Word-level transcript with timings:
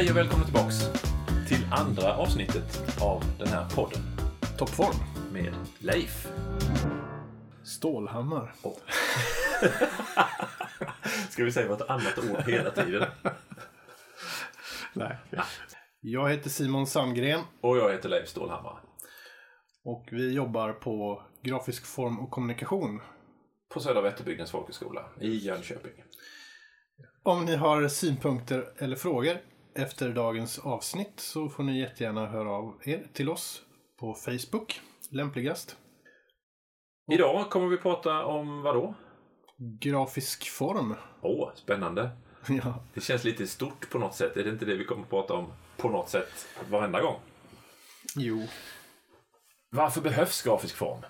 Hej 0.00 0.10
och 0.10 0.16
välkomna 0.16 0.44
tillbaks 0.44 0.76
till 1.48 1.66
andra 1.72 2.16
avsnittet 2.16 3.00
av 3.02 3.22
den 3.38 3.48
här 3.48 3.68
podden 3.74 4.02
Toppform. 4.58 4.94
med 5.32 5.54
Leif. 5.78 6.28
Stålhammar. 7.64 8.54
Ska 11.30 11.44
vi 11.44 11.52
säga 11.52 11.68
något 11.68 11.90
annat 11.90 12.18
ord 12.18 12.40
hela 12.46 12.70
tiden? 12.70 13.06
Nej. 14.92 15.18
Jag 16.00 16.30
heter 16.30 16.50
Simon 16.50 16.86
Sandgren 16.86 17.40
Och 17.60 17.76
jag 17.76 17.92
heter 17.92 18.08
Leif 18.08 18.28
Stålhammar. 18.28 18.82
och 19.84 20.08
vi 20.10 20.32
jobbar 20.32 20.72
på 20.72 21.22
grafisk 21.42 21.86
form 21.86 22.20
och 22.20 22.30
kommunikation. 22.30 23.00
På 23.68 23.80
Södra 23.80 24.00
Vätterbygdens 24.00 24.50
folkhögskola 24.50 25.04
i 25.20 25.36
Jönköping. 25.36 26.04
Om 27.22 27.44
ni 27.44 27.56
har 27.56 27.88
synpunkter 27.88 28.72
eller 28.78 28.96
frågor 28.96 29.38
efter 29.74 30.08
dagens 30.08 30.58
avsnitt 30.58 31.20
så 31.20 31.48
får 31.48 31.62
ni 31.62 31.80
jättegärna 31.80 32.26
höra 32.26 32.50
av 32.50 32.74
er 32.84 33.06
till 33.12 33.30
oss 33.30 33.62
på 34.00 34.14
Facebook, 34.14 34.80
lämpligast. 35.10 35.76
Idag 37.12 37.50
kommer 37.50 37.66
vi 37.68 37.76
prata 37.76 38.24
om 38.24 38.62
vad 38.62 38.74
då? 38.74 38.94
Grafisk 39.80 40.48
form. 40.50 40.94
Åh, 41.22 41.50
spännande. 41.54 42.10
Ja, 42.48 42.84
Det 42.94 43.00
känns 43.00 43.24
lite 43.24 43.46
stort 43.46 43.90
på 43.90 43.98
något 43.98 44.14
sätt. 44.14 44.36
Är 44.36 44.44
det 44.44 44.50
inte 44.50 44.64
det 44.64 44.74
vi 44.74 44.84
kommer 44.84 45.02
att 45.02 45.10
prata 45.10 45.34
om 45.34 45.52
på 45.76 45.88
något 45.88 46.08
sätt 46.08 46.46
varenda 46.70 47.00
gång? 47.02 47.16
jo. 48.16 48.46
Varför 49.72 50.00
behövs 50.00 50.42
grafisk 50.42 50.76
form? 50.76 51.00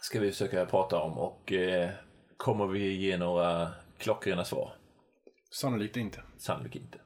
Ska 0.00 0.20
vi 0.20 0.30
försöka 0.30 0.66
prata 0.66 1.00
om 1.02 1.18
och 1.18 1.52
eh, 1.52 1.90
kommer 2.36 2.66
vi 2.66 2.92
ge 2.96 3.16
några 3.16 3.68
klockrena 3.98 4.44
svar? 4.44 4.74
Sannolikt 5.50 5.96
inte. 5.96 6.22
Sannolikt 6.38 6.76
inte. 6.76 6.98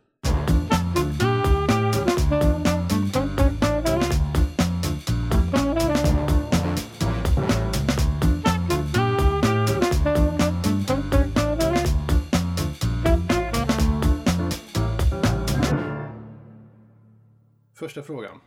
Första 17.83 18.03
frågan. 18.03 18.41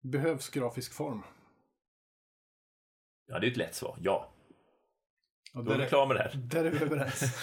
Behövs 0.00 0.48
grafisk 0.48 0.92
form? 0.92 1.22
Ja, 3.26 3.38
det 3.38 3.46
är 3.46 3.50
ett 3.50 3.56
lätt 3.56 3.74
svar. 3.74 3.98
Ja. 4.00 4.32
Och 5.54 5.64
Då 5.64 5.72
är 5.72 5.78
vi 5.78 5.86
klara 5.86 6.06
med 6.06 6.16
det 6.16 6.22
här. 6.22 6.32
där 6.34 6.64
är 6.64 6.70
vi 6.70 6.78
överens. 6.78 7.42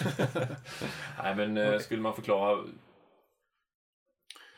Nej, 1.22 1.36
men 1.36 1.56
eh, 1.56 1.78
skulle 1.78 2.02
man 2.02 2.14
förklara 2.14 2.64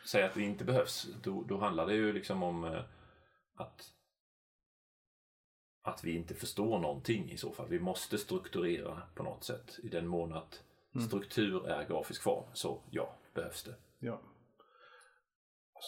säga 0.05 0.25
att 0.25 0.33
det 0.33 0.41
inte 0.41 0.65
behövs, 0.65 1.07
då, 1.23 1.43
då 1.43 1.57
handlar 1.57 1.87
det 1.87 1.93
ju 1.93 2.13
liksom 2.13 2.43
om 2.43 2.63
eh, 2.63 2.83
att 3.55 3.93
att 5.81 6.03
vi 6.03 6.15
inte 6.15 6.35
förstår 6.35 6.79
någonting 6.79 7.31
i 7.31 7.37
så 7.37 7.51
fall. 7.51 7.67
Vi 7.69 7.79
måste 7.79 8.17
strukturera 8.17 9.01
på 9.15 9.23
något 9.23 9.43
sätt 9.43 9.79
i 9.83 9.89
den 9.89 10.07
mån 10.07 10.33
att 10.33 10.63
struktur 11.07 11.67
är 11.67 11.87
grafisk 11.87 12.21
form. 12.21 12.45
Så 12.53 12.81
ja, 12.89 13.15
behövs 13.33 13.63
det. 13.63 13.75
ja. 13.99 14.21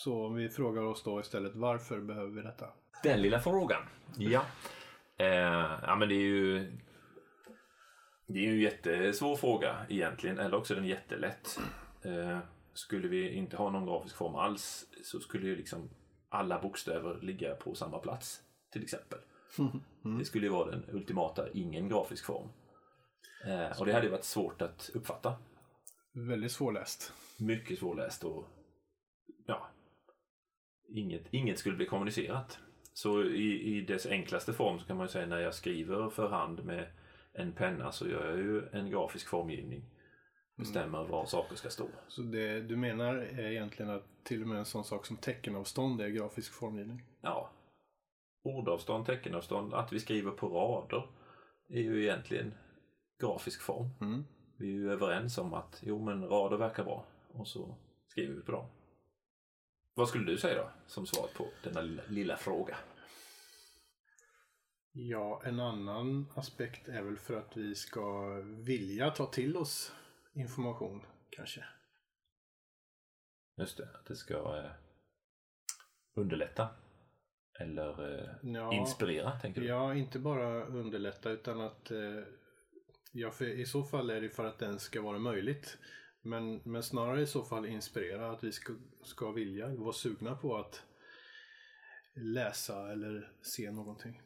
Så 0.04 0.30
vi 0.30 0.50
frågar 0.50 0.82
oss 0.82 1.04
då 1.04 1.20
istället 1.20 1.56
varför 1.56 2.02
behöver 2.02 2.32
vi 2.32 2.42
detta? 2.42 2.66
Den 3.04 3.22
lilla 3.22 3.40
frågan. 3.40 3.82
Ja. 4.18 4.46
Eh, 5.18 5.80
ja 5.82 5.96
men 6.00 6.10
det 6.10 6.16
är 6.16 6.20
ju 6.20 6.72
Det 8.28 8.40
är 8.40 8.44
ju 8.44 8.52
en 8.52 8.60
jättesvår 8.60 9.36
fråga 9.36 9.86
egentligen, 9.90 10.40
eller 10.40 10.58
också 10.58 10.74
är 10.74 10.78
den 10.78 10.88
jättelätt. 10.88 11.60
Eh, 12.02 12.40
skulle 12.74 13.08
vi 13.08 13.30
inte 13.30 13.58
ha 13.58 13.70
någon 13.70 13.86
grafisk 13.86 14.18
form 14.18 14.36
alls 14.36 14.86
så 15.04 15.20
skulle 15.20 15.48
ju 15.48 15.56
liksom 15.56 15.90
alla 16.30 16.62
bokstäver 16.62 17.22
ligga 17.22 17.56
på 17.56 17.76
samma 17.76 18.00
plats, 18.00 18.42
till 18.72 18.84
exempel. 18.84 19.20
Det 20.20 20.26
skulle 20.26 20.46
ju 20.46 20.52
vara 20.52 20.72
den 20.72 20.86
ultimata 20.92 21.52
ingen 21.54 21.90
grafisk 21.90 22.26
form. 22.26 22.50
Eh, 23.46 23.80
och 23.80 23.86
det 23.86 23.94
hade 23.94 24.06
ju 24.06 24.12
varit 24.12 24.24
svårt 24.24 24.62
att 24.62 24.90
uppfatta. 24.94 25.36
Väldigt 26.14 26.52
svårläst. 26.52 27.14
Mycket 27.40 27.80
svårläst 27.80 28.24
och 28.24 28.46
ja, 29.48 29.68
inget, 30.88 31.34
inget 31.34 31.60
skulle 31.60 31.76
bli 31.76 31.86
kommunicerat. 31.86 32.60
Så 32.94 33.24
i, 33.24 33.78
i 33.78 33.82
dess 33.82 34.06
enklaste 34.06 34.54
form 34.54 34.80
så 34.80 34.86
kan 34.86 34.98
man 34.98 35.06
ju 35.06 35.12
säga 35.12 35.26
när 35.26 35.40
jag 35.40 35.54
skriver 35.54 36.10
för 36.10 36.30
hand 36.30 36.66
med 36.66 36.88
en 37.34 37.52
penna 37.52 37.92
så 37.92 38.08
gör 38.08 38.30
jag 38.30 38.38
ju 38.38 38.68
en 38.72 38.90
grafisk 38.90 39.28
formgivning. 39.28 39.86
Bestämmer 40.56 41.04
var 41.04 41.26
saker 41.26 41.56
ska 41.56 41.70
stå. 41.70 41.88
Så 42.08 42.22
det 42.22 42.62
du 42.62 42.76
menar 42.76 43.16
är 43.16 43.52
egentligen 43.52 43.92
att 43.92 44.04
till 44.24 44.42
och 44.42 44.48
med 44.48 44.58
en 44.58 44.66
sån 44.66 44.84
sak 44.84 45.06
som 45.06 45.18
teckenavstånd 45.18 46.02
är 46.02 46.08
grafisk 46.08 46.54
formgivning? 46.54 47.04
Ja, 47.22 47.52
ordavstånd, 48.44 49.06
teckenavstånd, 49.06 49.74
att 49.74 49.94
vi 49.94 50.00
skriver 50.00 50.32
på 50.32 50.48
rader 50.48 51.10
är 51.70 51.82
ju 51.82 52.04
egentligen 52.04 52.54
grafisk 53.22 53.62
form. 53.62 53.90
Mm. 54.02 54.24
Vi 54.58 54.68
är 54.68 54.74
ju 54.74 54.92
överens 54.92 55.38
om 55.38 55.54
att 55.54 55.80
jo 55.86 56.06
men 56.06 56.28
rader 56.28 56.58
verkar 56.58 56.84
bra 56.84 57.06
och 57.34 57.48
så 57.48 57.76
skriver 58.08 58.34
vi 58.36 58.42
på 58.42 58.52
dem. 58.52 58.66
Vad 59.98 60.10
skulle 60.10 60.32
du 60.32 60.38
säga 60.38 60.56
då 60.64 60.72
som 60.88 61.06
svar 61.08 61.28
på 61.38 61.48
denna 61.64 61.82
lilla, 61.82 62.04
lilla 62.08 62.38
fråga? 62.38 62.78
Ja, 64.92 65.42
en 65.46 65.60
annan 65.60 66.32
aspekt 66.36 66.88
är 66.88 67.02
väl 67.02 67.18
för 67.18 67.38
att 67.38 67.58
vi 67.58 67.76
ska 67.76 68.32
vilja 68.44 69.12
ta 69.12 69.26
till 69.26 69.58
oss 69.58 69.94
information 70.34 71.02
kanske. 71.30 71.66
Just 73.58 73.78
det, 73.78 73.90
att 73.94 74.06
det 74.06 74.16
ska 74.16 74.58
eh, 74.58 74.72
underlätta 76.16 76.70
eller 77.60 78.20
eh, 78.20 78.30
Ja. 78.54 78.74
inspirera, 78.74 79.40
tänker 79.40 79.62
du? 79.62 79.68
Ja, 79.68 79.96
inte 79.96 80.20
bara 80.20 80.66
underlätta 80.66 81.30
utan 81.30 81.62
att 81.62 81.92
eh, 81.92 82.24
ja, 83.14 83.32
för 83.32 83.46
i 83.46 83.66
så 83.66 83.84
fall 83.84 84.10
är 84.10 84.22
det 84.22 84.30
för 84.30 84.46
att 84.46 84.60
den 84.60 84.80
ska 84.80 85.02
vara 85.02 85.20
möjligt. 85.20 85.78
Men, 86.26 86.62
men 86.64 86.84
snarare 86.84 87.22
i 87.22 87.28
så 87.28 87.44
fall 87.44 87.66
inspirera 87.66 88.32
att 88.32 88.44
vi 88.44 88.52
ska, 88.52 88.74
ska 89.04 89.32
vilja 89.32 89.68
vara 89.68 89.94
sugna 89.94 90.36
på 90.36 90.58
att 90.58 90.84
läsa 92.14 92.92
eller 92.92 93.32
se 93.42 93.72
någonting. 93.72 94.22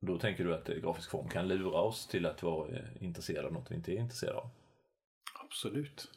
Då 0.00 0.18
tänker 0.18 0.44
du 0.44 0.54
att 0.54 0.66
grafisk 0.66 1.10
form 1.10 1.28
kan 1.28 1.48
lura 1.48 1.80
oss 1.80 2.06
till 2.06 2.26
att 2.26 2.42
vara 2.42 2.76
eh, 2.76 3.02
intresserade 3.02 3.46
av 3.46 3.52
något 3.52 3.70
vi 3.70 3.74
inte 3.74 3.92
är 3.92 3.96
intresserade 3.96 4.38
av? 4.38 4.50
Absolut. 5.44 6.10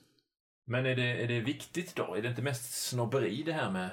Men 0.66 0.85
är 0.85 0.95
det, 0.95 1.23
är 1.23 1.27
det 1.27 1.39
viktigt 1.39 1.95
då? 1.95 2.16
Är 2.16 2.21
det 2.21 2.29
inte 2.29 2.41
mest 2.41 2.89
snobberi 2.89 3.44
det 3.44 3.53
här 3.53 3.71
med 3.71 3.89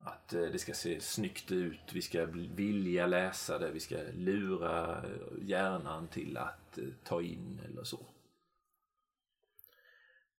att 0.00 0.34
eh, 0.34 0.42
det 0.42 0.58
ska 0.58 0.74
se 0.74 1.00
snyggt 1.00 1.52
ut, 1.52 1.92
vi 1.92 2.02
ska 2.02 2.26
vilja 2.54 3.06
läsa 3.06 3.58
det, 3.58 3.70
vi 3.70 3.80
ska 3.80 3.96
lura 4.14 5.04
eh, 5.04 5.48
hjärnan 5.48 6.08
till 6.08 6.36
att 6.36 6.78
ta 7.04 7.22
in 7.22 7.60
eller 7.64 7.84
så? 7.84 8.13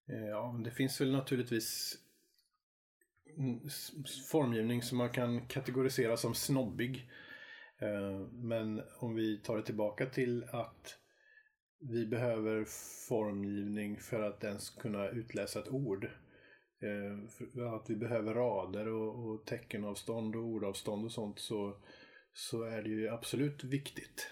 Eh, 0.09 0.25
ja, 0.25 0.51
men 0.51 0.63
det 0.63 0.71
finns 0.71 1.01
väl 1.01 1.11
naturligtvis 1.11 1.97
mm, 3.38 3.59
formgivning 4.31 4.81
som 4.81 4.97
man 4.97 5.09
kan 5.09 5.47
kategorisera 5.47 6.17
som 6.17 6.35
snobbig. 6.35 7.09
Eh, 7.79 8.19
men 8.31 8.81
om 8.99 9.15
vi 9.15 9.38
tar 9.38 9.57
det 9.57 9.63
tillbaka 9.63 10.05
till 10.05 10.44
att 10.44 10.99
vi 11.79 12.05
behöver 12.05 12.65
formgivning 13.09 13.97
för 13.99 14.21
att 14.21 14.44
ens 14.44 14.69
kunna 14.69 15.09
utläsa 15.09 15.59
ett 15.59 15.69
ord. 15.69 16.06
Eh, 16.81 17.63
att 17.74 17.89
vi 17.89 17.95
behöver 17.95 18.33
rader 18.33 18.88
och, 18.88 19.45
teckenavstånd 19.45 20.35
och 20.35 20.44
ordavstånd 20.44 21.06
och 21.06 21.12
sånt 21.12 21.39
så, 21.39 21.77
så 22.33 22.63
är 22.63 22.83
det 22.83 22.89
ju 22.89 23.09
absolut 23.09 23.63
viktigt. 23.63 24.27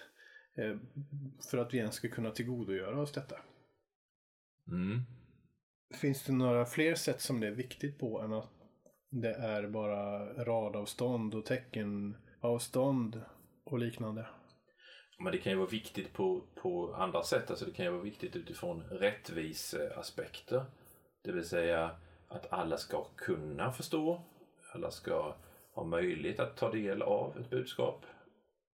För 1.51 1.57
att 1.57 1.73
vi 1.73 1.77
ens 1.77 1.95
ska 1.95 2.07
kunna 2.07 2.31
tillgodogöra 2.31 3.01
oss 3.01 3.11
detta. 3.11 3.35
Mm. 4.67 5.01
Finns 5.93 6.23
det 6.23 6.33
några 6.33 6.65
fler 6.65 6.95
sätt 6.95 7.21
som 7.21 7.39
det 7.39 7.47
är 7.47 7.51
viktigt 7.51 7.99
på 7.99 8.21
än 8.21 8.33
att 8.33 8.49
det 9.09 9.33
är 9.33 9.67
bara 9.67 10.33
radavstånd 10.43 11.35
och 11.35 11.45
teckenavstånd 11.45 13.21
och 13.63 13.79
liknande? 13.79 14.27
Men 15.19 15.31
det 15.31 15.37
kan 15.37 15.51
ju 15.51 15.57
vara 15.57 15.69
viktigt 15.69 16.13
på, 16.13 16.41
på 16.61 16.95
andra 16.95 17.23
sätt. 17.23 17.49
Alltså 17.49 17.65
det 17.65 17.71
kan 17.71 17.85
ju 17.85 17.91
vara 17.91 18.01
viktigt 18.01 18.35
utifrån 18.35 18.83
rättviseaspekter. 18.83 20.65
Det 21.23 21.31
vill 21.31 21.47
säga 21.47 21.91
att 22.27 22.53
alla 22.53 22.77
ska 22.77 23.05
kunna 23.15 23.71
förstå. 23.71 24.21
Alla 24.73 24.91
ska 24.91 25.35
ha 25.75 25.83
möjlighet 25.83 26.39
att 26.39 26.57
ta 26.57 26.71
del 26.71 27.01
av 27.01 27.37
ett 27.37 27.49
budskap. 27.49 28.05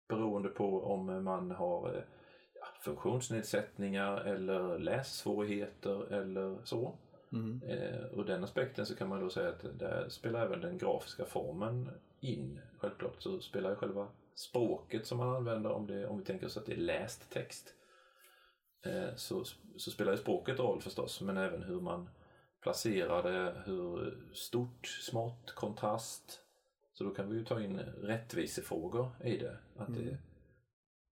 Beroende 0.10 0.50
på 0.50 0.84
om 0.84 1.24
man 1.24 1.52
har 1.52 2.06
ja, 2.54 2.68
funktionsnedsättningar 2.82 4.18
eller 4.18 4.80
lässvårigheter 4.80 6.14
eller 6.14 6.58
så. 6.64 7.00
Mm. 7.34 7.62
Eh, 7.64 8.26
den 8.26 8.44
aspekten 8.44 8.86
så 8.86 8.96
kan 8.96 9.10
man 9.10 9.20
då 9.22 9.30
säga 9.30 9.50
att 9.50 9.80
där 9.80 10.10
spelar 10.10 10.46
även 10.46 10.62
den 10.62 10.78
grafiska 10.78 11.26
formen 11.26 11.90
in. 12.20 12.62
Självklart 12.78 13.22
så 13.22 13.40
spelar 13.40 13.76
själva 13.76 14.08
språket 14.36 15.08
som 15.08 15.18
man 15.18 15.36
använder 15.36 15.72
om, 15.72 15.88
det, 15.88 16.08
om 16.08 16.18
vi 16.18 16.26
tänker 16.26 16.46
oss 16.46 16.58
att 16.58 16.66
det 16.66 16.74
är 16.74 16.78
läst 16.78 17.30
text. 17.30 17.74
eh, 18.86 19.16
så, 19.16 19.44
så 19.78 19.92
spelar 19.92 20.12
ju 20.12 20.18
språket 20.18 20.60
roll 20.60 20.82
förstås, 20.82 21.22
men 21.22 21.38
även 21.38 21.64
hur 21.64 21.82
man 21.82 22.10
placerar 22.62 23.24
det, 23.24 23.62
hur 23.66 24.18
stort, 24.34 24.88
smått, 24.88 25.52
kontrast. 25.56 26.42
Så 26.94 27.04
då 27.04 27.10
kan 27.10 27.30
vi 27.30 27.38
ju 27.38 27.46
ta 27.46 27.62
in 27.62 27.80
rättvisefrågor 27.80 29.10
i 29.24 29.38
det. 29.38 29.58
Att, 29.78 29.90
Mm. 29.90 30.06
det, 30.06 30.18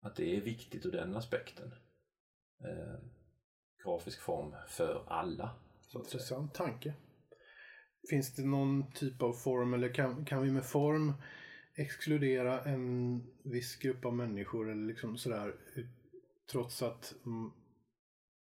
att 0.01 0.15
det 0.15 0.37
är 0.37 0.41
viktigt 0.41 0.85
ur 0.85 0.91
den 0.91 1.15
aspekten. 1.15 1.73
Eh, 2.63 2.99
grafisk 3.85 4.21
form 4.21 4.55
för 4.67 5.03
alla. 5.07 5.49
Intressant 5.99 6.53
tanke. 6.53 6.93
Finns 8.09 8.35
det 8.35 8.43
någon 8.45 8.91
typ 8.91 9.21
av 9.21 9.33
form 9.33 9.73
eller 9.73 9.93
kan, 9.93 10.25
kan 10.25 10.41
vi 10.41 10.51
med 10.51 10.65
form 10.65 11.13
exkludera 11.77 12.61
en 12.61 13.21
viss 13.43 13.75
grupp 13.75 14.05
av 14.05 14.13
människor 14.13 14.71
eller 14.71 14.87
liksom 14.87 15.17
sådär 15.17 15.55
trots 16.51 16.81
att 16.83 17.13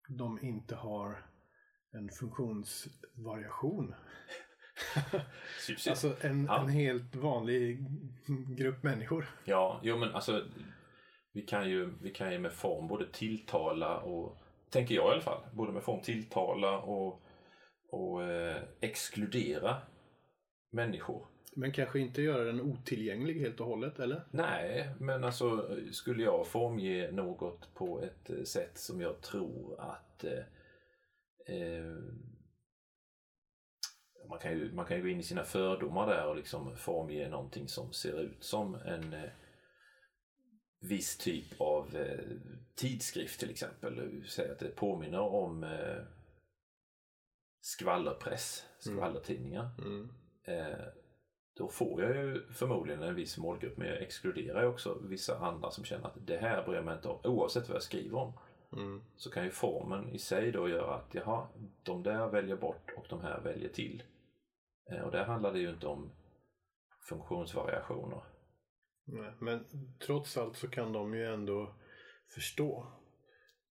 de 0.08 0.38
inte 0.42 0.74
har 0.74 1.26
en 1.92 2.08
funktionsvariation? 2.08 3.94
Sup- 5.66 5.90
Alltså 5.90 6.16
en, 6.20 6.44
Ja. 6.44 6.60
en 6.62 6.68
helt 6.68 7.14
vanlig 7.16 7.84
grupp 8.58 8.82
människor. 8.82 9.28
Ja, 9.44 9.80
jo 9.82 9.96
men 9.98 10.14
alltså 10.14 10.44
vi 11.32 11.42
kan 11.42 11.70
ju, 11.70 11.92
vi 12.02 12.10
kan 12.10 12.32
ju 12.32 12.38
med 12.38 12.52
form 12.52 12.88
både 12.88 13.06
tilltala 13.12 13.98
och, 14.00 14.36
tänker 14.70 14.94
jag 14.94 15.08
i 15.08 15.12
alla 15.12 15.20
fall, 15.22 15.42
både 15.54 15.72
med 15.72 15.82
form 15.82 16.00
tilltala 16.02 16.78
och, 16.78 17.22
och 17.92 18.24
eh, 18.24 18.62
exkludera 18.80 19.76
människor. 20.70 21.26
Men 21.54 21.72
kanske 21.72 22.00
inte 22.00 22.22
göra 22.22 22.44
den 22.44 22.60
otillgänglig 22.60 23.40
helt 23.40 23.60
och 23.60 23.66
hållet, 23.66 23.98
eller? 23.98 24.24
Nej, 24.30 24.94
men 25.00 25.24
alltså 25.24 25.76
skulle 25.92 26.22
jag 26.22 26.46
formge 26.46 27.10
något 27.10 27.74
på 27.74 28.02
ett 28.02 28.30
eh, 28.30 28.42
sätt 28.42 28.78
som 28.78 29.00
jag 29.00 29.20
tror 29.20 29.80
att 29.80 30.24
eh, 30.24 30.44
eh, 31.56 31.96
man, 34.28 34.38
kan 34.38 34.52
ju, 34.52 34.72
man 34.72 34.86
kan 34.86 34.96
ju 34.96 35.02
gå 35.02 35.08
in 35.08 35.20
i 35.20 35.22
sina 35.22 35.44
fördomar 35.44 36.06
där 36.06 36.26
och 36.26 36.36
liksom 36.36 36.76
formge 36.76 37.28
någonting 37.28 37.68
som 37.68 37.92
ser 37.92 38.20
ut 38.20 38.44
som 38.44 38.74
en 38.74 39.12
eh, 39.12 39.30
viss 40.80 41.16
typ 41.16 41.60
av 41.60 41.96
eh, 41.96 42.24
tidskrift 42.74 43.40
till 43.40 43.50
exempel. 43.50 44.22
Säg 44.28 44.50
att 44.50 44.58
det 44.58 44.76
påminner 44.76 45.20
om 45.20 45.64
eh, 45.64 46.21
skvallerpress, 47.62 48.66
skvallertidningar. 48.78 49.70
Mm. 49.78 50.08
Eh, 50.44 50.84
då 51.56 51.68
får 51.68 52.02
jag 52.02 52.16
ju 52.16 52.52
förmodligen 52.52 53.02
en 53.02 53.14
viss 53.14 53.38
målgrupp 53.38 53.76
men 53.76 53.88
jag 53.88 54.02
exkluderar 54.02 54.62
ju 54.62 54.68
också 54.68 54.98
vissa 55.02 55.38
andra 55.38 55.70
som 55.70 55.84
känner 55.84 56.06
att 56.06 56.26
det 56.26 56.36
här 56.36 56.64
bryr 56.64 56.74
jag 56.74 56.84
mig 56.84 56.96
inte 56.96 57.08
om 57.08 57.20
oavsett 57.24 57.68
vad 57.68 57.76
jag 57.76 57.82
skriver 57.82 58.18
om. 58.18 58.32
Mm. 58.72 59.02
Så 59.16 59.30
kan 59.30 59.44
ju 59.44 59.50
formen 59.50 60.08
i 60.08 60.18
sig 60.18 60.52
då 60.52 60.68
göra 60.68 60.94
att 60.94 61.14
jaha, 61.14 61.48
de 61.82 62.02
där 62.02 62.28
väljer 62.28 62.56
bort 62.56 62.92
och 62.96 63.06
de 63.08 63.20
här 63.20 63.40
väljer 63.40 63.68
till. 63.68 64.02
Eh, 64.90 65.00
och 65.00 65.12
där 65.12 65.24
handlar 65.24 65.52
det 65.52 65.58
ju 65.58 65.70
inte 65.70 65.86
om 65.86 66.12
funktionsvariationer. 67.08 68.22
Nej, 69.04 69.32
men 69.38 69.66
trots 70.06 70.36
allt 70.36 70.56
så 70.56 70.68
kan 70.68 70.92
de 70.92 71.14
ju 71.14 71.26
ändå 71.26 71.74
förstå 72.34 72.86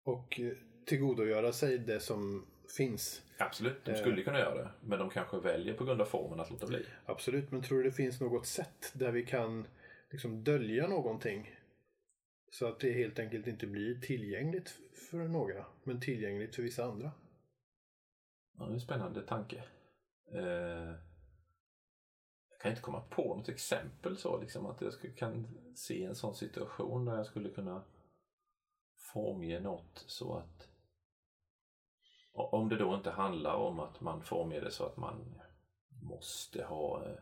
och 0.05 0.41
eh, 0.41 0.53
tillgodogöra 0.87 1.53
sig 1.53 1.79
det 1.79 2.01
som 2.01 2.47
finns. 2.77 3.23
Absolut, 3.39 3.85
de 3.85 3.95
skulle 3.95 4.23
kunna 4.23 4.39
göra 4.39 4.55
det 4.55 4.71
men 4.81 4.99
de 4.99 5.11
kanske 5.11 5.39
väljer 5.39 5.75
på 5.75 5.85
grund 5.85 6.01
av 6.01 6.07
formen 6.07 6.41
att 6.41 6.51
låta 6.51 6.67
bli. 6.67 6.87
Absolut, 7.07 7.51
men 7.51 7.63
tror 7.63 7.79
du 7.79 7.85
det 7.85 7.93
finns 7.93 8.21
något 8.21 8.47
sätt 8.47 8.93
där 8.95 9.13
vi 9.13 9.27
kan 9.27 9.67
liksom 10.11 10.45
dölja 10.45 10.87
någonting? 10.87 11.55
Så 12.51 12.67
att 12.67 12.81
det 12.81 12.93
helt 12.93 13.19
enkelt 13.19 13.47
inte 13.47 13.67
blir 13.67 14.01
tillgängligt 14.01 14.75
för 15.11 15.29
några, 15.29 15.67
men 15.85 16.01
tillgängligt 16.01 16.55
för 16.55 16.63
vissa 16.63 16.85
andra. 16.85 17.13
Ja, 18.59 18.65
det 18.65 18.71
är 18.71 18.75
en 18.75 18.81
spännande 18.81 19.23
tanke. 19.23 19.65
Eh, 20.35 20.95
jag 22.51 22.61
kan 22.61 22.71
inte 22.71 22.83
komma 22.83 23.01
på 23.01 23.37
något 23.37 23.49
exempel 23.49 24.17
så 24.17 24.41
liksom 24.41 24.67
att 24.67 24.81
jag 24.81 24.93
skulle, 24.93 25.13
kan 25.13 25.59
se 25.75 26.05
en 26.05 26.15
sån 26.15 26.35
situation 26.35 27.05
där 27.05 27.17
jag 27.17 27.27
skulle 27.27 27.51
kunna 27.51 27.85
formge 29.13 29.61
något 29.61 30.05
så 30.07 30.37
att 30.37 30.69
om 32.39 32.69
det 32.69 32.77
då 32.77 32.95
inte 32.95 33.11
handlar 33.11 33.55
om 33.55 33.81
att 33.81 34.01
man 34.01 34.23
formger 34.23 34.61
det 34.61 34.71
så 34.71 34.87
att 34.87 34.97
man 34.97 35.41
måste 36.03 36.65
ha 36.65 37.05
eh, 37.05 37.17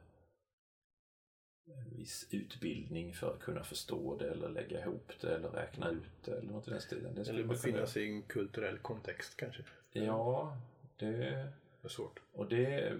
en 1.67 1.91
viss 1.97 2.29
utbildning 2.31 3.15
för 3.15 3.35
att 3.35 3.41
kunna 3.41 3.65
förstå 3.65 4.17
det 4.17 4.31
eller 4.31 4.49
lägga 4.49 4.81
ihop 4.81 5.13
det 5.21 5.35
eller 5.35 5.49
räkna 5.49 5.91
ut 5.91 6.25
det 6.25 6.37
eller 6.39 6.53
något 6.53 6.69
i 6.69 6.71
den 6.71 6.81
stilen. 6.81 7.15
Det 7.15 7.21
Eller 7.21 7.43
kunna 7.43 7.53
befinna 7.53 7.87
sig 7.87 8.03
i 8.03 8.11
en 8.11 8.23
kulturell 8.23 8.79
kontext 8.79 9.37
kanske. 9.37 9.65
Ja, 9.93 10.57
det 10.97 11.07
Det 11.07 11.89
är 11.89 11.89
svårt. 11.89 12.21
och 12.33 12.49
det 12.49 12.99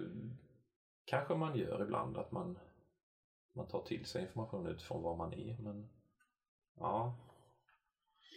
kanske 1.05 1.35
man 1.35 1.57
gör 1.57 1.81
ibland, 1.81 2.17
att 2.17 2.31
man, 2.31 2.59
man 3.55 3.67
tar 3.67 3.81
till 3.81 4.05
sig 4.05 4.21
information 4.21 4.67
utifrån 4.67 5.03
var 5.03 5.15
man 5.15 5.33
är. 5.33 5.57
Men 5.59 5.89
ja, 6.75 7.15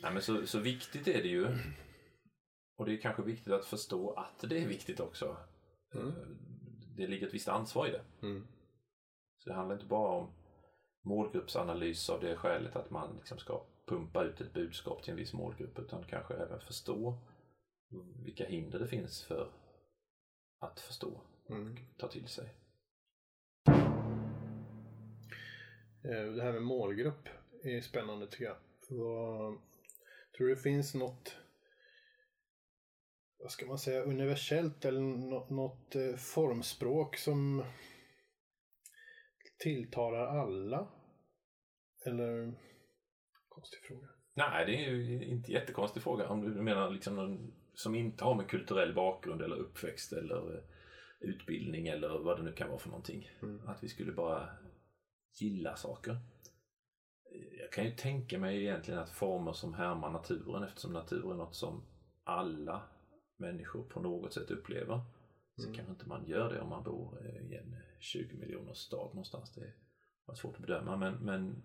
Nej, 0.02 0.12
men 0.12 0.22
så, 0.22 0.46
så 0.46 0.58
viktigt 0.58 1.08
är 1.08 1.22
det 1.22 1.28
ju. 1.28 1.48
Och 2.80 2.86
det 2.86 2.92
är 2.94 2.96
kanske 3.00 3.22
viktigt 3.22 3.52
att 3.52 3.64
förstå 3.64 4.10
att 4.12 4.40
det 4.50 4.62
är 4.62 4.66
viktigt 4.68 5.00
också. 5.00 5.36
Mm. 5.94 6.08
Eh, 6.08 6.14
Det 6.96 7.06
ligger 7.06 7.26
ett 7.26 7.34
visst 7.34 7.48
ansvar 7.48 7.86
i 7.86 7.90
det. 7.90 8.02
Mm. 8.26 8.46
Så 9.38 9.50
det 9.50 9.54
handlar 9.56 9.74
inte 9.76 9.86
bara 9.86 10.12
om 10.18 10.32
målgruppsanalys 11.04 12.10
av 12.10 12.20
det 12.20 12.36
skälet 12.36 12.76
att 12.76 12.90
man 12.90 13.16
liksom 13.16 13.38
ska 13.38 13.66
pumpa 13.86 14.24
ut 14.24 14.40
ett 14.40 14.52
budskap 14.54 15.02
till 15.02 15.10
en 15.10 15.16
viss 15.16 15.32
målgrupp 15.32 15.78
utan 15.78 16.04
kanske 16.04 16.34
även 16.34 16.60
förstå 16.60 17.18
vilka 18.24 18.44
hinder 18.46 18.78
det 18.78 18.88
finns 18.88 19.24
för 19.24 19.52
att 20.60 20.80
förstå 20.80 21.20
Mm. 21.50 21.76
ta 21.98 22.08
till 22.08 22.28
sig. 22.28 22.54
Eh, 26.04 26.32
Det 26.34 26.42
här 26.42 26.52
med 26.52 26.62
målgrupp 26.62 27.28
är 27.62 27.80
spännande 27.80 28.26
tycker 28.26 28.44
jag. 28.44 28.56
Vad, 28.90 29.58
tror 30.36 30.46
du 30.46 30.54
det 30.54 30.60
finns 30.60 30.94
något 30.94 31.36
vad 33.42 33.50
ska 33.50 33.66
man 33.66 33.78
säga, 33.78 34.02
universellt 34.02 34.84
eller 34.84 35.00
nå- 35.00 35.46
något 35.50 35.96
eh, 35.96 36.16
formspråk 36.16 37.16
som 37.16 37.64
tilltalar 39.58 40.26
alla? 40.26 40.88
Eller, 42.06 42.54
konstig 43.48 43.80
fråga. 43.88 44.08
Nej, 44.34 44.66
det 44.66 44.84
är 44.84 44.90
ju 44.90 45.24
inte 45.24 45.52
jättekonstig 45.52 46.02
fråga. 46.02 46.28
Om 46.28 46.40
du 46.40 46.62
menar 46.62 46.90
liksom 46.90 47.16
någon 47.16 47.52
som 47.74 47.94
inte 47.94 48.24
har 48.24 48.34
med 48.34 48.48
kulturell 48.48 48.94
bakgrund 48.94 49.42
eller 49.42 49.56
uppväxt 49.56 50.12
eller 50.12 50.54
eh, 50.54 50.62
utbildning 51.20 51.88
eller 51.88 52.08
vad 52.08 52.38
det 52.38 52.42
nu 52.42 52.52
kan 52.52 52.68
vara 52.68 52.78
för 52.78 52.88
någonting. 52.88 53.30
Mm. 53.42 53.68
Att 53.68 53.82
vi 53.82 53.88
skulle 53.88 54.12
bara 54.12 54.48
gilla 55.40 55.76
saker. 55.76 56.16
Jag 57.60 57.72
kan 57.72 57.84
ju 57.84 57.90
tänka 57.90 58.38
mig 58.38 58.62
egentligen 58.62 59.00
att 59.00 59.10
former 59.10 59.52
som 59.52 59.74
härmar 59.74 60.10
naturen 60.10 60.62
eftersom 60.62 60.92
natur 60.92 61.30
är 61.30 61.34
något 61.34 61.54
som 61.54 61.82
alla 62.24 62.82
människor 63.40 63.82
på 63.82 64.00
något 64.00 64.32
sätt 64.32 64.50
upplever. 64.50 65.00
Så 65.56 65.62
Mm. 65.66 65.74
kanske 65.76 65.92
inte 65.92 66.08
man 66.08 66.26
gör 66.26 66.52
det 66.52 66.60
om 66.60 66.68
man 66.68 66.82
bor 66.84 67.18
eh, 67.26 67.52
i 67.52 67.56
en 67.56 67.76
20 67.98 68.36
miljoners 68.36 68.76
stad 68.76 69.06
någonstans. 69.08 69.54
Det 69.54 69.72
var 70.24 70.34
svårt 70.34 70.54
att 70.54 70.60
bedöma 70.66 70.96
men, 70.96 71.14
men, 71.14 71.62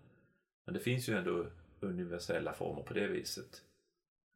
men 0.64 0.74
det 0.74 0.80
finns 0.80 1.08
ju 1.08 1.14
ändå 1.14 1.46
universella 1.80 2.52
former 2.52 2.82
på 2.82 2.94
det 2.94 3.06
viset. 3.08 3.62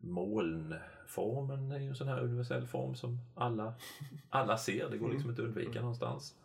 Molnformen 0.03 1.73
är 1.73 1.79
ju 1.79 1.89
en 1.89 1.95
sån 1.95 2.09
här 2.09 2.21
universell 2.21 2.67
form 2.67 2.95
som 2.95 3.19
alla, 3.35 3.75
alla 4.29 4.59
ser. 4.59 4.91
Det 4.91 4.99
går 4.99 5.11
liksom 5.11 5.31
inte 5.31 5.43
att 5.43 5.49
undvika 5.49 5.81
någonstans. 5.81 6.37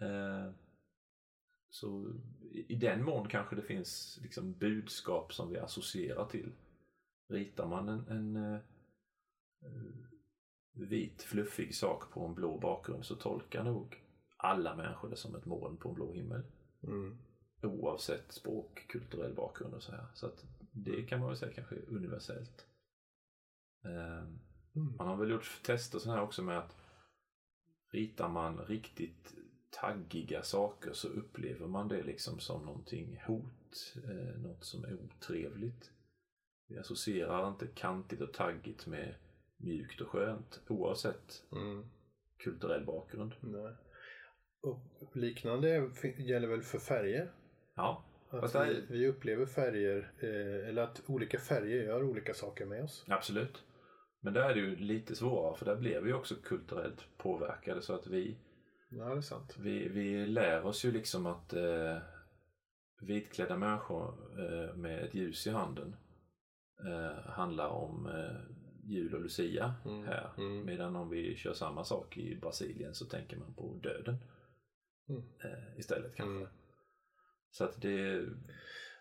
Eh, 0.00 0.50
så 1.70 2.12
i 2.50 2.72
i 2.72 2.76
den 2.76 3.04
mån 3.04 3.28
kanske 3.28 3.56
det 3.56 3.62
finns 3.62 4.18
liksom 4.22 4.52
budskap 4.52 5.34
som 5.34 5.50
vi 5.50 5.58
associerar 5.58 6.26
till. 6.26 6.52
Ritar 7.28 7.66
man 7.66 7.88
en, 7.88 8.08
en 8.08 8.36
eh, 8.36 8.54
eh, 8.54 8.60
vit 10.72 11.22
fluffig 11.22 11.74
sak 11.74 12.10
på 12.10 12.26
en 12.26 12.34
blå 12.34 12.58
bakgrund 12.58 13.04
så 13.04 13.14
tolkar 13.14 13.64
nog 13.64 14.02
alla 14.36 14.76
människor 14.76 15.08
det 15.08 15.16
som 15.16 15.34
ett 15.34 15.46
moln 15.46 15.76
på 15.76 15.88
en 15.88 15.94
blå 15.94 16.12
himmel. 16.12 16.42
Mm. 16.82 17.18
Oavsett 17.62 18.32
språk, 18.32 18.86
kulturell 18.88 19.34
bakgrund 19.34 19.74
och 19.74 19.82
så 19.82 19.92
här. 19.92 20.06
Så 20.14 20.26
att 20.26 20.44
det 20.72 21.02
kan 21.02 21.20
man 21.20 21.28
väl 21.28 21.38
säga 21.38 21.52
kanske 21.52 21.74
är 21.74 21.88
universellt. 21.88 22.66
Eh, 23.84 24.28
Mm. 24.76 24.96
man 24.96 25.08
har 25.08 25.16
väl 25.16 25.30
gjort 25.30 25.62
tester 25.62 25.98
sådana 25.98 26.18
här 26.18 26.26
också 26.26 26.42
med 26.42 26.58
att 26.58 26.76
ritar 27.90 28.28
man 28.28 28.58
riktigt 28.58 29.34
taggiga 29.70 30.42
saker 30.42 30.92
så 30.92 31.08
upplever 31.08 31.66
man 31.66 31.88
det 31.88 32.02
liksom 32.02 32.38
som 32.38 32.64
någonting 32.64 33.20
hot, 33.26 33.94
eh, 34.04 34.40
något 34.40 34.64
som 34.64 34.84
är 34.84 34.94
otrevligt. 34.94 35.90
Vi 36.68 36.78
associerar 36.78 37.48
inte 37.48 37.66
kantigt 37.66 38.20
och 38.20 38.32
taggigt 38.32 38.86
med 38.86 39.14
mjukt 39.56 40.00
och 40.00 40.08
skönt 40.08 40.60
oavsett 40.68 41.42
Mm. 41.52 41.84
kulturell 42.38 42.84
bakgrund. 42.84 43.34
Nej. 43.40 43.72
Och 44.62 45.16
liknande 45.16 45.90
gäller 46.18 46.48
väl 46.48 46.62
för 46.62 46.78
färger? 46.78 47.32
Ja, 47.76 48.04
Att 48.30 48.54
vi, 48.68 48.84
vi 48.88 49.08
upplever 49.08 49.46
färger, 49.46 50.12
eh, 50.18 50.68
eller 50.68 50.82
att 50.82 51.02
olika 51.06 51.38
färger 51.38 51.82
gör 51.82 52.02
olika 52.02 52.34
saker 52.34 52.66
med 52.66 52.84
oss. 52.84 53.04
Absolut. 53.08 53.64
Men 54.20 54.32
där 54.32 54.50
är 54.50 54.54
det 54.54 54.60
ju 54.60 54.76
lite 54.76 55.14
svårare 55.16 55.56
för 55.56 55.64
där 55.64 55.76
blir 55.76 56.00
vi 56.00 56.12
också 56.12 56.34
kulturellt 56.42 57.08
påverkade 57.18 57.82
så 57.82 57.94
att 57.94 58.06
vi, 58.06 58.38
Ja, 58.90 59.04
det 59.04 59.16
är 59.16 59.20
sant. 59.20 59.56
vi, 59.58 59.88
vi 59.88 60.26
lär 60.26 60.66
oss 60.66 60.84
ju 60.84 60.92
liksom 60.92 61.26
att 61.26 61.52
eh, 61.52 61.98
vitklädda 63.00 63.56
människor 63.56 64.14
eh, 64.40 64.76
med 64.76 65.04
ett 65.04 65.14
ljus 65.14 65.46
i 65.46 65.50
handen 65.50 65.96
eh, 66.86 67.30
handlar 67.30 67.68
om 67.68 68.06
eh, 68.06 68.55
jul 68.86 69.14
och 69.14 69.20
lucia 69.20 69.74
Mm, 69.84 70.04
här. 70.06 70.30
mm. 70.38 70.64
Medan 70.66 70.96
om 70.96 71.10
vi 71.10 71.36
kör 71.36 71.52
samma 71.52 71.84
sak 71.84 72.16
i 72.16 72.36
Brasilien 72.40 72.94
så 72.94 73.04
tänker 73.06 73.36
man 73.36 73.54
på 73.54 73.80
döden 73.82 74.16
Mm. 75.08 75.22
eh, 75.44 75.78
istället 75.78 76.14
kanske. 76.16 76.36
Mm. 76.36 76.48
Så 77.50 77.64
att 77.64 77.82
det, 77.82 78.24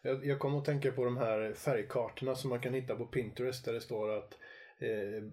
Jag, 0.01 0.25
jag 0.25 0.39
kommer 0.39 0.57
att 0.57 0.65
tänka 0.65 0.91
på 0.91 1.05
de 1.05 1.17
här 1.17 1.53
färgkartorna 1.53 2.35
som 2.35 2.49
man 2.49 2.59
kan 2.61 2.73
hitta 2.73 2.95
på 2.95 3.05
Pinterest 3.05 3.65
där 3.65 3.73
det 3.73 3.81
står 3.81 4.09
att 4.17 4.33
eh, 4.79 5.23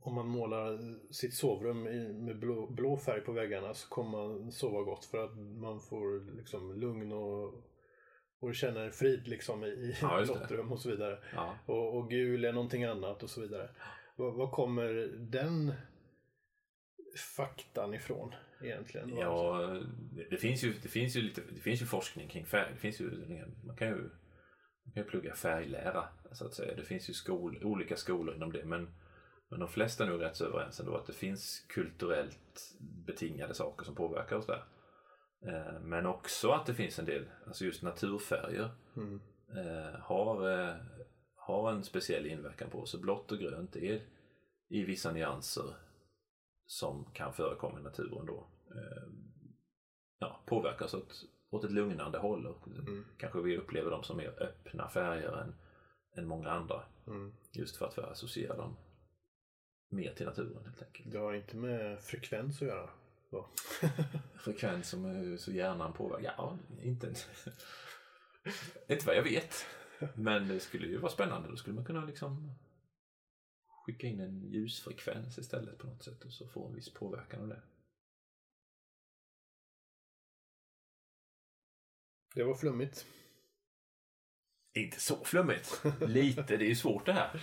om 0.00 0.14
man 0.14 0.26
målar 0.28 0.78
sitt 1.12 1.34
sovrum 1.34 1.82
med 2.24 2.38
blå, 2.38 2.66
blå 2.70 2.96
färg 2.96 3.20
på 3.20 3.32
väggarna 3.32 3.74
så 3.74 3.88
kommer 3.88 4.10
man 4.10 4.52
sova 4.52 4.82
gott 4.82 5.04
för 5.04 5.18
att 5.18 5.36
man 5.38 5.80
får 5.80 6.36
liksom 6.36 6.80
lugn 6.80 7.12
och, 7.12 7.54
och 8.42 8.54
känner 8.54 8.90
frid 8.90 9.28
liksom 9.28 9.64
i, 9.64 9.96
Ja, 10.02 10.20
lottrum 10.20 10.72
och 10.72 10.80
så 10.80 10.90
vidare. 10.90 11.18
ja. 11.34 11.58
Och, 11.66 11.96
och 11.96 12.10
gul 12.10 12.44
är 12.44 12.52
någonting 12.52 12.84
annat 12.84 13.22
och 13.22 13.30
så 13.30 13.40
vidare. 13.40 13.70
Vad, 14.16 14.34
vad 14.34 14.50
kommer 14.50 14.92
den 15.30 15.72
faktan 17.36 17.94
ifrån 17.94 18.34
egentligen? 18.62 19.16
Ja, 19.16 19.58
det, 20.12 20.26
det, 20.30 20.36
finns 20.36 20.64
ju, 20.64 20.74
det, 20.82 20.88
finns 20.88 21.16
ju 21.16 21.22
lite, 21.22 21.40
det 21.54 21.60
finns 21.60 21.82
ju 21.82 21.86
forskning 21.86 22.28
kring 22.28 22.46
färg. 22.46 22.70
Det 22.72 22.80
finns 22.80 23.00
ju, 23.00 23.10
man 23.66 23.76
kan 23.76 23.88
ju, 23.88 24.10
man 24.84 24.94
kan 24.94 25.04
plugga 25.04 25.34
färglära 25.34 26.04
så 26.32 26.46
att 26.46 26.54
säga. 26.54 26.76
Det 26.76 26.84
finns 26.84 27.10
ju 27.10 27.14
skol, 27.14 27.64
olika 27.64 27.96
skolor 27.96 28.34
inom 28.34 28.52
det. 28.52 28.64
Men, 28.64 28.94
men 29.50 29.60
de 29.60 29.68
flesta 29.68 30.04
är 30.04 30.08
nog 30.08 30.22
rätt 30.22 30.36
så 30.36 30.44
överens 30.46 30.80
ändå 30.80 30.96
att 30.96 31.06
det 31.06 31.12
finns 31.12 31.66
kulturellt 31.68 32.74
betingade 33.06 33.54
saker 33.54 33.84
som 33.84 33.94
påverkar 33.94 34.36
oss 34.36 34.46
där. 34.46 34.64
Eh, 35.46 35.80
Men 35.80 36.06
också 36.06 36.50
att 36.50 36.66
det 36.66 36.74
finns 36.74 36.98
en 36.98 37.04
del, 37.04 37.24
alltså 37.46 37.64
just 37.64 37.82
naturfärger 37.82 38.70
Mm. 38.96 39.20
eh, 39.56 40.00
har, 40.00 40.50
eh, 40.50 40.74
har 41.34 41.72
en 41.72 41.84
speciell 41.84 42.26
inverkan 42.26 42.70
på 42.70 42.80
oss. 42.80 42.90
Så 42.90 42.98
blått 42.98 43.32
och 43.32 43.38
grönt 43.38 43.76
är 43.76 44.02
i 44.68 44.84
vissa 44.84 45.12
nyanser 45.12 45.74
som 46.66 47.04
kan 47.12 47.32
förekomma 47.32 47.80
i 47.80 47.82
naturen 47.82 48.26
då 48.26 48.46
ja, 50.18 50.40
påverkas 50.46 50.94
åt, 50.94 51.24
åt 51.50 51.64
ett 51.64 51.70
lugnande 51.72 52.18
håll. 52.18 52.46
Och 52.46 52.68
Mm. 52.68 53.04
Kanske 53.18 53.40
vi 53.40 53.58
upplever 53.58 53.90
dem 53.90 54.02
som 54.02 54.16
mer 54.16 54.42
öppna 54.42 54.88
färger 54.88 55.32
än, 55.36 55.54
än 56.16 56.26
många 56.26 56.50
andra. 56.50 56.82
Mm. 57.06 57.32
Just 57.52 57.76
för 57.76 57.86
att 57.86 57.98
vi 57.98 58.02
associerar 58.02 58.56
dem 58.56 58.76
mer 59.90 60.14
till 60.14 60.26
naturen 60.26 60.64
helt 60.64 60.82
enkelt. 60.82 61.12
Det 61.12 61.18
har 61.18 61.32
inte 61.34 61.56
med 61.56 62.00
frekvens 62.00 62.62
att 62.62 62.68
göra. 62.68 62.90
Så. 63.32 63.48
Frekvens 64.34 64.88
som 64.88 65.04
är 65.04 65.36
så 65.36 65.52
hjärnan 65.52 65.92
påverkar? 65.92 66.34
Ja, 66.36 66.58
inte, 66.82 67.14
inte 68.88 69.06
vad 69.06 69.16
jag 69.16 69.22
vet. 69.22 69.66
Men 70.14 70.48
det 70.48 70.60
skulle 70.60 70.86
ju 70.86 70.98
vara 70.98 71.12
spännande. 71.12 71.48
Då 71.48 71.56
skulle 71.56 71.74
man 71.76 71.84
kunna 71.84 72.04
liksom 72.04 72.54
skicka 73.66 74.06
in 74.06 74.20
en 74.20 74.42
ljusfrekvens 74.42 75.38
istället 75.38 75.78
på 75.78 75.86
något 75.86 76.02
sätt 76.02 76.24
och 76.24 76.32
så 76.32 76.48
få 76.48 76.68
en 76.68 76.74
viss 76.74 76.94
påverkan 76.94 77.42
av 77.42 77.48
det. 77.48 77.62
Det 82.34 82.44
var 82.44 82.54
flummigt. 82.54 83.06
Inte 84.74 85.00
så 85.00 85.24
flummigt. 85.24 85.82
Lite, 86.00 86.56
det 86.56 86.64
är 86.64 86.68
ju 86.68 86.74
svårt 86.74 87.06
det 87.06 87.12
här. 87.12 87.42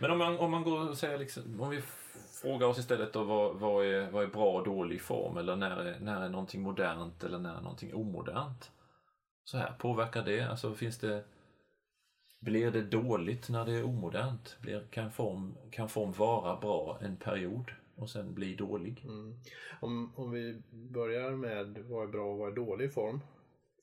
Men 0.00 0.10
om 0.10 0.18
man, 0.18 0.38
om 0.38 0.50
man 0.50 0.62
går 0.62 0.88
och 0.88 0.98
säger 0.98 1.18
liksom, 1.18 1.60
om 1.60 1.70
vi 1.70 1.82
f- 2.44 2.50
frågar 2.50 2.66
oss 2.66 2.78
istället 2.78 3.12
då 3.12 3.24
vad, 3.24 3.56
vad, 3.56 3.86
är, 3.86 4.10
vad 4.10 4.24
är 4.24 4.28
bra 4.28 4.58
och 4.58 4.64
dålig 4.64 5.00
form 5.00 5.36
eller 5.36 5.56
när 5.56 5.76
är, 5.76 6.00
när 6.00 6.20
är 6.20 6.28
någonting 6.28 6.62
modernt 6.62 7.24
eller 7.24 7.38
när 7.38 7.56
är 7.56 7.60
någonting 7.60 7.94
omodernt? 7.94 8.70
Så 9.44 9.58
här, 9.58 9.72
påverkar 9.78 10.24
det? 10.24 10.40
Alltså 10.40 10.74
finns 10.74 10.98
det 10.98 11.24
blir 12.40 12.70
det 12.70 12.82
dåligt 12.82 13.48
när 13.48 13.64
det 13.66 13.72
är 13.72 13.84
omodernt? 13.84 14.56
Blir, 14.60 14.86
kan, 14.90 15.12
form, 15.12 15.56
kan 15.70 15.88
form 15.88 16.12
vara 16.12 16.60
bra 16.60 16.98
en 17.00 17.16
period 17.16 17.70
och 17.96 18.10
sen 18.10 18.34
bli 18.34 18.54
dålig? 18.54 19.04
Mm. 19.04 19.40
Om, 19.80 20.12
om 20.16 20.30
vi 20.30 20.62
börjar 20.70 21.30
med 21.30 21.78
vad 21.78 22.08
är 22.08 22.12
bra 22.12 22.32
och 22.32 22.38
vad 22.38 22.52
är 22.52 22.56
dålig 22.56 22.94
form. 22.94 23.20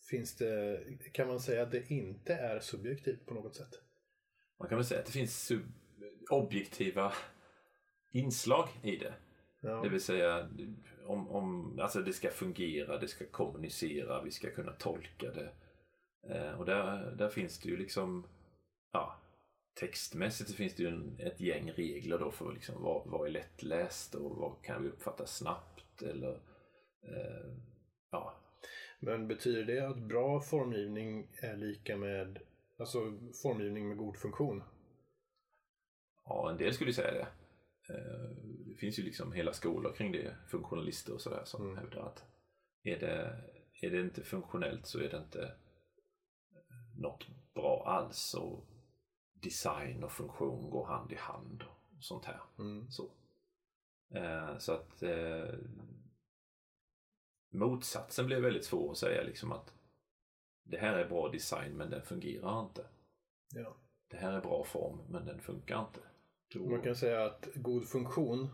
Finns 0.09 0.37
det, 0.37 0.79
kan 1.13 1.27
man 1.27 1.39
säga 1.39 1.63
att 1.63 1.71
det 1.71 1.91
inte 1.91 2.33
är 2.33 2.59
subjektivt 2.59 3.25
på 3.25 3.33
något 3.33 3.55
sätt? 3.55 3.79
Man 4.59 4.69
kan 4.69 4.77
väl 4.77 4.85
säga 4.85 4.99
att 4.99 5.05
det 5.05 5.11
finns 5.11 5.51
objektiva 6.31 7.13
inslag 8.11 8.69
i 8.83 8.95
det. 8.95 9.13
Ja. 9.61 9.81
Det 9.83 9.89
vill 9.89 10.01
säga 10.01 10.49
om, 11.05 11.27
om 11.27 11.79
alltså 11.79 12.01
det 12.01 12.13
ska 12.13 12.29
fungera, 12.29 12.97
det 12.97 13.07
ska 13.07 13.25
kommunicera, 13.25 14.23
vi 14.23 14.31
ska 14.31 14.49
kunna 14.49 14.71
tolka 14.71 15.31
det. 15.31 15.51
Eh, 16.29 16.59
och 16.59 16.65
där, 16.65 17.11
där 17.11 17.29
finns 17.29 17.59
det 17.59 17.69
ju 17.69 17.77
liksom, 17.77 18.27
ja, 18.91 19.21
textmässigt 19.79 20.51
finns 20.51 20.75
det 20.75 20.83
ju 20.83 20.89
en, 20.89 21.15
ett 21.19 21.39
gäng 21.39 21.71
regler 21.71 22.19
då 22.19 22.31
för 22.31 22.53
liksom 22.53 22.83
vad, 22.83 23.07
vad 23.07 23.27
är 23.27 23.31
lättläst 23.31 24.15
och 24.15 24.35
vad 24.35 24.61
kan 24.61 24.83
vi 24.83 24.89
uppfatta 24.89 25.25
snabbt 25.25 26.01
eller 26.01 26.33
eh, 27.03 27.53
ja, 28.11 28.33
Men 28.99 29.27
betyder 29.27 29.63
det 29.63 29.87
att 29.87 29.97
bra 29.97 30.41
formgivning 30.41 31.27
är 31.41 31.57
lika 31.57 31.97
med 31.97 32.39
alltså 32.79 33.17
formgivning 33.43 33.87
med 33.87 33.97
god 33.97 34.17
funktion? 34.17 34.63
Ja, 36.25 36.49
en 36.51 36.57
del 36.57 36.73
skulle 36.73 36.93
säga 36.93 37.11
det. 37.11 37.27
Eh, 37.93 38.31
Det 38.65 38.75
finns 38.77 38.99
ju 38.99 39.03
liksom 39.03 39.31
hela 39.31 39.53
skolor 39.53 39.93
kring 39.93 40.11
det, 40.11 40.35
funktionalister 40.47 41.13
och 41.13 41.21
sådär 41.21 41.41
som 41.45 41.61
Mm. 41.65 41.77
hävdar 41.77 42.01
att 42.01 42.25
är 42.83 42.99
det, 42.99 43.43
är 43.81 43.89
det 43.91 44.01
inte 44.01 44.23
funktionellt 44.23 44.85
så 44.85 44.99
är 44.99 45.09
det 45.09 45.17
inte 45.17 45.43
eh, 45.43 46.99
något 47.01 47.27
bra 47.53 47.83
alls 47.87 48.33
och 48.33 48.65
design 49.33 50.03
och 50.03 50.11
funktion 50.11 50.69
går 50.69 50.85
hand 50.85 51.11
i 51.11 51.15
hand 51.15 51.63
och 51.97 52.03
sånt 52.03 52.25
här. 52.25 52.41
Mm. 52.59 52.91
Så, 52.91 53.11
eh, 54.15 54.57
så 54.57 54.71
att 54.73 55.03
eh, 55.03 55.53
motsatsen 57.53 58.25
blir 58.25 58.41
väldigt 58.41 58.65
svår 58.65 58.91
att 58.91 58.97
säga 58.97 59.23
liksom 59.23 59.51
att 59.51 59.73
det 60.63 60.77
här 60.77 60.93
är 60.97 61.09
bra 61.09 61.29
design 61.29 61.77
men 61.77 61.89
den 61.89 62.01
fungerar 62.01 62.61
inte. 62.65 62.85
Ja. 63.53 63.75
Det 64.09 64.17
här 64.17 64.33
är 64.33 64.41
bra 64.41 64.63
form 64.63 64.99
men 65.09 65.25
den 65.25 65.41
funkar 65.41 65.79
inte. 65.87 65.99
Då, 66.53 66.59
Man 66.69 66.81
kan 66.81 66.95
säga 66.95 67.25
att 67.25 67.47
god 67.55 67.87
funktion 67.87 68.49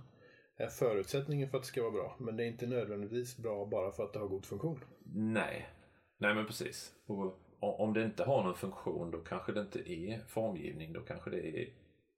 är 0.57 0.67
förutsättningen 0.67 1.49
för 1.49 1.57
att 1.57 1.63
det 1.63 1.67
ska 1.67 1.81
vara 1.81 1.91
bra. 1.91 2.15
Men 2.19 2.37
det 2.37 2.43
är 2.43 2.47
inte 2.47 2.67
nödvändigtvis 2.67 3.37
bra 3.37 3.65
bara 3.65 3.91
för 3.91 4.03
att 4.03 4.13
det 4.13 4.19
har 4.19 4.27
god 4.27 4.45
funktion. 4.45 4.79
Nej, 5.15 5.69
nej 6.17 6.35
men 6.35 6.45
precis. 6.45 6.93
Och 7.05 7.39
om 7.59 7.93
det 7.93 8.03
inte 8.03 8.23
har 8.23 8.43
någon 8.43 8.55
funktion 8.55 9.11
då 9.11 9.17
kanske 9.17 9.51
det 9.51 9.61
inte 9.61 9.91
är 9.91 10.25
formgivning. 10.27 10.93
Då 10.93 11.01
kanske 11.01 11.29
det 11.29 11.61
är 11.61 11.73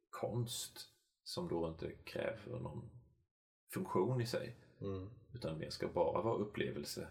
konst 0.09 0.89
som 1.24 1.48
då 1.48 1.67
inte 1.67 1.91
kräver 2.03 2.59
någon 2.59 2.89
funktion 3.74 4.21
i 4.21 4.25
sig. 4.25 4.55
Mm. 4.81 5.09
Utan 5.33 5.59
mer 5.59 5.69
ska 5.69 5.88
bara 5.88 6.21
vara 6.21 6.38
upplevelse 6.38 7.07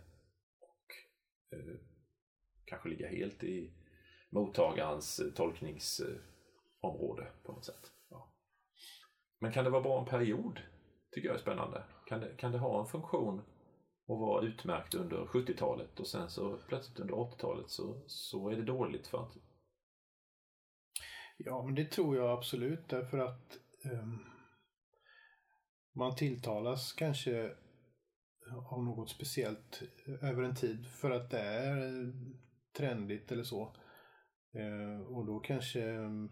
och 0.61 0.95
eh, 1.59 1.75
kanske 2.65 2.89
ligga 2.89 3.09
helt 3.09 3.45
i 3.45 3.73
mottagarens 4.31 5.21
eh, 5.21 5.33
tolkningsområde 5.33 7.27
på 7.43 7.53
något 7.53 7.65
sätt. 7.65 7.93
Men 9.39 9.53
kan 9.53 9.65
det 9.65 9.71
vara 9.71 9.83
bra 9.83 10.01
en 10.01 10.07
period? 10.07 10.61
Tycker 11.11 11.29
jag 11.29 11.37
är 11.37 11.41
spännande. 11.41 11.85
Kan 12.07 12.21
det, 12.21 12.37
kan 12.37 12.53
det 12.53 12.59
ha 12.59 12.81
en 12.81 12.87
funktion 12.87 13.43
och 14.07 14.19
vara 14.19 14.47
utmärkt 14.47 14.95
under 14.95 15.17
70-talet 15.17 16.01
och 16.01 16.07
sen 16.07 16.31
så 16.31 16.59
plötsligt 16.69 17.01
under 17.01 17.15
80-talet 17.15 17.71
så, 17.71 18.03
så 18.07 18.49
är 18.49 18.57
det 18.57 18.65
dåligt 18.65 19.07
för 19.07 19.23
att 19.23 19.37
Ja, 21.41 21.63
men 21.63 21.75
det 21.75 21.85
tror 21.85 22.17
jag 22.17 22.31
absolut 22.31 22.89
därför 22.89 23.19
att 23.19 23.59
um, 23.85 24.25
man 25.95 26.17
tilltalas 26.17 26.93
kanske 26.93 27.55
av 28.71 28.85
något 28.85 29.11
speciellt 29.11 29.83
över 30.23 30.43
en 30.43 30.55
tid 30.55 30.87
för 30.87 31.11
att 31.11 31.31
det 31.31 31.41
är 31.41 32.13
trendigt 32.77 33.33
eller 33.33 33.43
så. 33.43 33.77
Eh, 34.55 35.01
och 35.01 35.27
då 35.27 35.41
kanske 35.41 35.83
ehm, 35.83 36.31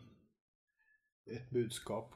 ett 1.36 1.50
budskap 1.50 2.14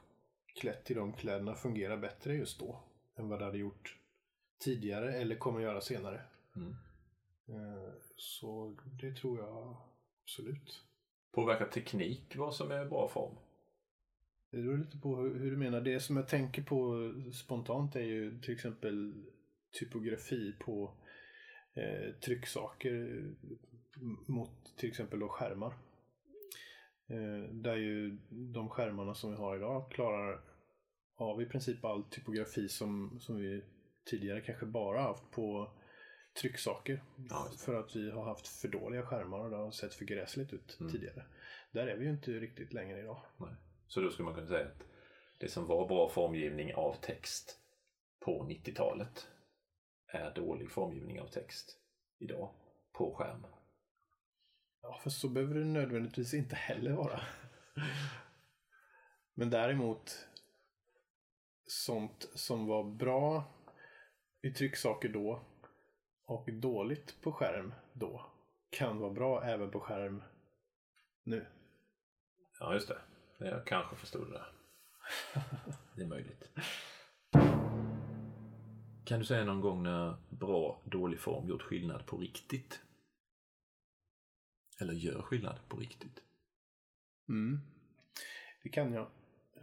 klätt 0.55 0.91
i 0.91 0.93
de 0.93 1.13
kläderna 1.13 1.55
fungerar 1.55 1.97
bättre 1.97 2.35
just 2.35 2.59
då 2.59 2.83
än 3.15 3.29
vad 3.29 3.39
det 3.39 3.45
hade 3.45 3.57
gjort 3.57 3.97
tidigare 4.59 5.13
eller 5.13 5.35
kommer 5.35 5.59
göra 5.59 5.81
senare. 5.81 6.21
mm, 6.55 6.75
Eh, 7.47 7.93
så 8.15 8.77
det 9.01 9.15
tror 9.15 9.39
jag 9.39 9.77
absolut. 10.23 10.83
påverkar 11.31 11.65
teknik 11.65 12.35
vad 12.35 12.55
som 12.55 12.71
är 12.71 12.85
bra 12.85 13.09
form. 13.09 13.35
Det 14.51 14.57
beror 14.57 14.77
lite 14.77 14.97
på 14.97 15.15
hur, 15.15 15.39
hur 15.39 15.51
du 15.51 15.57
menar. 15.57 15.81
Det 15.81 15.99
som 15.99 16.17
jag 16.17 16.27
tänker 16.27 16.63
på 16.63 17.11
spontant 17.33 17.95
är 17.95 18.03
ju 18.03 18.39
till 18.41 18.53
exempel 18.53 19.25
typografi 19.79 20.55
på 20.59 20.97
eh, 21.73 22.15
trycksaker 22.15 23.25
mot 24.27 24.77
till 24.77 24.89
exempel 24.89 25.19
då 25.19 25.29
skärmar. 25.29 25.73
Eh, 27.11 27.53
där 27.53 27.75
ju 27.75 28.17
de 28.29 28.69
skärmarna 28.69 29.13
som 29.15 29.31
vi 29.31 29.37
har 29.37 29.55
idag 29.55 29.91
klarar 29.91 30.41
av 31.15 31.41
i 31.41 31.45
princip 31.45 31.85
all 31.85 32.03
typografi 32.03 32.69
som, 32.69 33.19
som 33.19 33.35
vi 33.35 33.63
tidigare 34.05 34.41
kanske 34.41 34.65
bara 34.65 35.01
haft 35.01 35.31
på 35.31 35.71
trycksaker. 36.41 37.03
Ja, 37.29 37.47
för 37.65 37.79
att 37.79 37.95
vi 37.95 38.11
har 38.11 38.25
haft 38.25 38.47
för 38.47 38.67
dåliga 38.67 39.05
skärmar 39.05 39.39
och 39.39 39.49
det 39.49 39.55
har 39.55 39.71
sett 39.71 39.93
för 39.93 40.05
gräsligt 40.05 40.53
ut 40.53 40.77
Mm. 40.79 40.91
tidigare. 40.91 41.25
Där 41.71 41.87
är 41.87 41.97
vi 41.97 42.05
ju 42.05 42.11
inte 42.11 42.31
riktigt 42.31 42.73
längre 42.73 42.99
idag. 42.99 43.21
Nej. 43.37 43.55
Så 43.87 44.01
då 44.01 44.09
skulle 44.09 44.25
man 44.25 44.35
kunna 44.35 44.47
säga 44.47 44.65
att 44.67 44.83
det 45.39 45.47
som 45.47 45.67
var 45.67 45.87
bra 45.87 46.09
formgivning 46.09 46.73
av 46.75 46.95
text 47.01 47.59
på 48.25 48.43
90-talet 48.43 49.27
är 50.07 50.33
dålig 50.35 50.71
formgivning 50.71 51.21
av 51.21 51.27
text 51.27 51.77
idag 52.19 52.49
på 52.93 53.15
skärm. 53.15 53.45
Ja, 54.81 54.99
för 55.03 55.09
så 55.09 55.29
behöver 55.29 55.55
det 55.55 55.65
nödvändigtvis 55.65 56.33
inte 56.33 56.55
heller 56.55 56.91
vara. 56.91 57.21
Men 59.33 59.49
däremot 59.49 60.27
sånt 61.65 62.29
som 62.35 62.67
var 62.67 62.83
bra 62.83 63.43
i 64.41 64.51
trycksaker 64.51 65.09
då 65.09 65.41
och 66.25 66.53
dåligt 66.53 67.21
på 67.21 67.31
skärm 67.31 67.73
då 67.93 68.25
kan 68.69 68.99
vara 68.99 69.13
bra 69.13 69.43
även 69.43 69.71
på 69.71 69.79
skärm 69.79 70.23
nu. 71.23 71.47
Ja, 72.59 72.73
just 72.73 72.87
det. 72.87 72.97
Jag 73.37 73.65
kanske 73.65 73.95
förstod 73.95 74.27
det 74.27 74.33
där. 74.33 74.51
Det 75.95 76.01
är 76.01 76.07
möjligt. 76.07 76.49
Kan 79.05 79.19
du 79.19 79.25
säga 79.25 79.45
någon 79.45 79.61
gång 79.61 79.83
när 79.83 80.15
bra, 80.29 80.81
dålig 80.83 81.19
form 81.19 81.49
gjort 81.49 81.61
skillnad 81.61 82.05
på 82.05 82.17
riktigt? 82.17 82.81
Eller 84.81 84.93
gör 84.93 85.21
skillnad 85.21 85.59
på 85.67 85.77
riktigt? 85.77 86.23
Mm. 87.29 87.59
Det 88.63 88.69
kan 88.69 88.93
jag. 88.93 89.07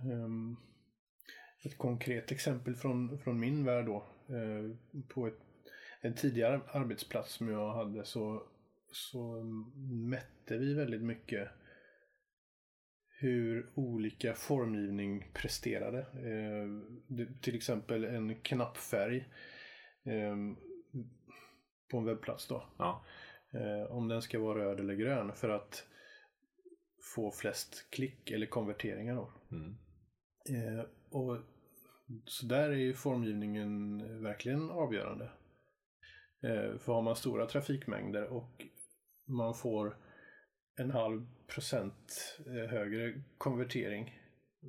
Ehm, 0.00 0.56
ett 1.62 1.78
konkret 1.78 2.32
exempel 2.32 2.75
från, 2.76 3.18
från 3.18 3.40
min 3.40 3.64
värld 3.64 3.87
då. 3.87 3.96
eh, 4.28 4.76
på 5.08 5.26
ett, 5.26 5.38
en 6.00 6.14
tidigare 6.14 6.60
arbetsplats 6.68 7.32
som 7.32 7.48
jag 7.48 7.72
hade 7.75 8.04
så, 8.04 8.42
så 8.92 9.42
mätte 10.08 10.58
vi 10.58 10.75
väldigt 10.75 11.02
mycket 11.02 11.48
hur 13.20 13.70
olika 13.75 14.34
formgivning 14.34 15.30
presterade. 15.34 15.98
Eh, 16.00 16.68
det- 17.06 17.42
till 17.42 17.56
exempel 17.56 18.04
en 18.04 18.34
knappfärg 18.40 19.16
eh, 20.04 20.37
på 21.90 21.98
en 21.98 22.04
webbplats 22.04 22.48
då. 22.48 22.64
Ja, 22.78 23.04
Eh, 23.55 23.93
om 23.93 24.09
den 24.09 24.23
ska 24.23 24.38
vara 24.38 24.59
röd 24.59 24.81
eller 24.81 24.95
grön 24.95 25.33
för 25.33 25.49
att 25.49 25.87
få 27.14 27.31
flest 27.31 27.90
klick 27.90 28.31
eller 28.31 28.47
konverteringar. 28.47 29.14
Då. 29.14 29.33
mm. 29.50 29.76
Eh, 30.49 30.85
och 31.11 31.38
så 32.25 32.47
där 32.47 32.71
är 32.71 32.76
ju 32.76 32.95
formgivningen 32.95 33.99
verkligen 34.23 34.71
avgörande. 34.71 35.31
Eh, 36.43 36.78
för 36.78 36.93
har 36.93 37.02
man 37.02 37.17
stora 37.17 37.47
trafikmängder 37.47 38.25
och 38.25 38.67
man 39.26 39.55
får 39.55 39.97
en 40.76 40.90
halv 40.90 41.26
procent 41.47 42.38
eh, 42.47 42.71
högre 42.71 43.23
konvertering 43.38 44.21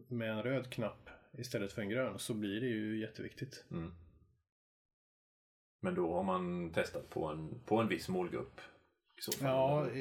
med 0.08 0.32
en 0.32 0.44
röd 0.44 0.70
knapp 0.70 1.10
istället 1.38 1.72
för 1.72 1.82
en 1.82 1.90
grön 1.90 2.20
så 2.20 2.34
blir 2.34 2.62
det 2.62 2.68
ju 2.68 3.02
jätteviktigt. 3.02 3.66
Mm. 3.72 3.92
Men 5.82 5.96
då 5.96 6.14
har 6.14 6.24
man 6.24 6.72
testat 6.74 7.10
på 7.10 7.26
en, 7.26 7.64
på 7.66 7.78
en 7.78 7.88
viss 7.88 8.10
målgrupp. 8.10 8.60
I. 8.60 9.44
Ja, 9.44 9.90
i, 9.90 10.00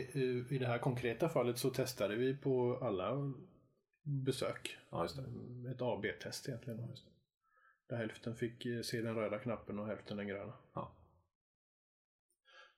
i- 0.51 0.59
det 0.59 0.67
här 0.67 0.79
konkreta 0.79 1.29
fallet 1.29 1.59
så 1.59 1.71
testade 1.71 2.17
vi 2.17 2.37
på 2.37 2.79
alla 2.83 3.33
besök. 4.25 4.77
ja 4.91 5.07
det. 5.17 5.71
Ett 5.71 5.83
A-B-test 5.83 6.49
egentligen. 6.49 6.95
Där 7.89 7.97
hälften 7.97 8.37
fick 8.37 8.67
eh, 8.67 8.81
se 8.83 9.01
den 9.03 9.15
röda 9.15 9.39
knappen 9.39 9.79
och 9.79 9.87
hälften 9.87 10.17
den 10.17 10.29
gröna. 10.29 10.53
Ja. 10.75 10.95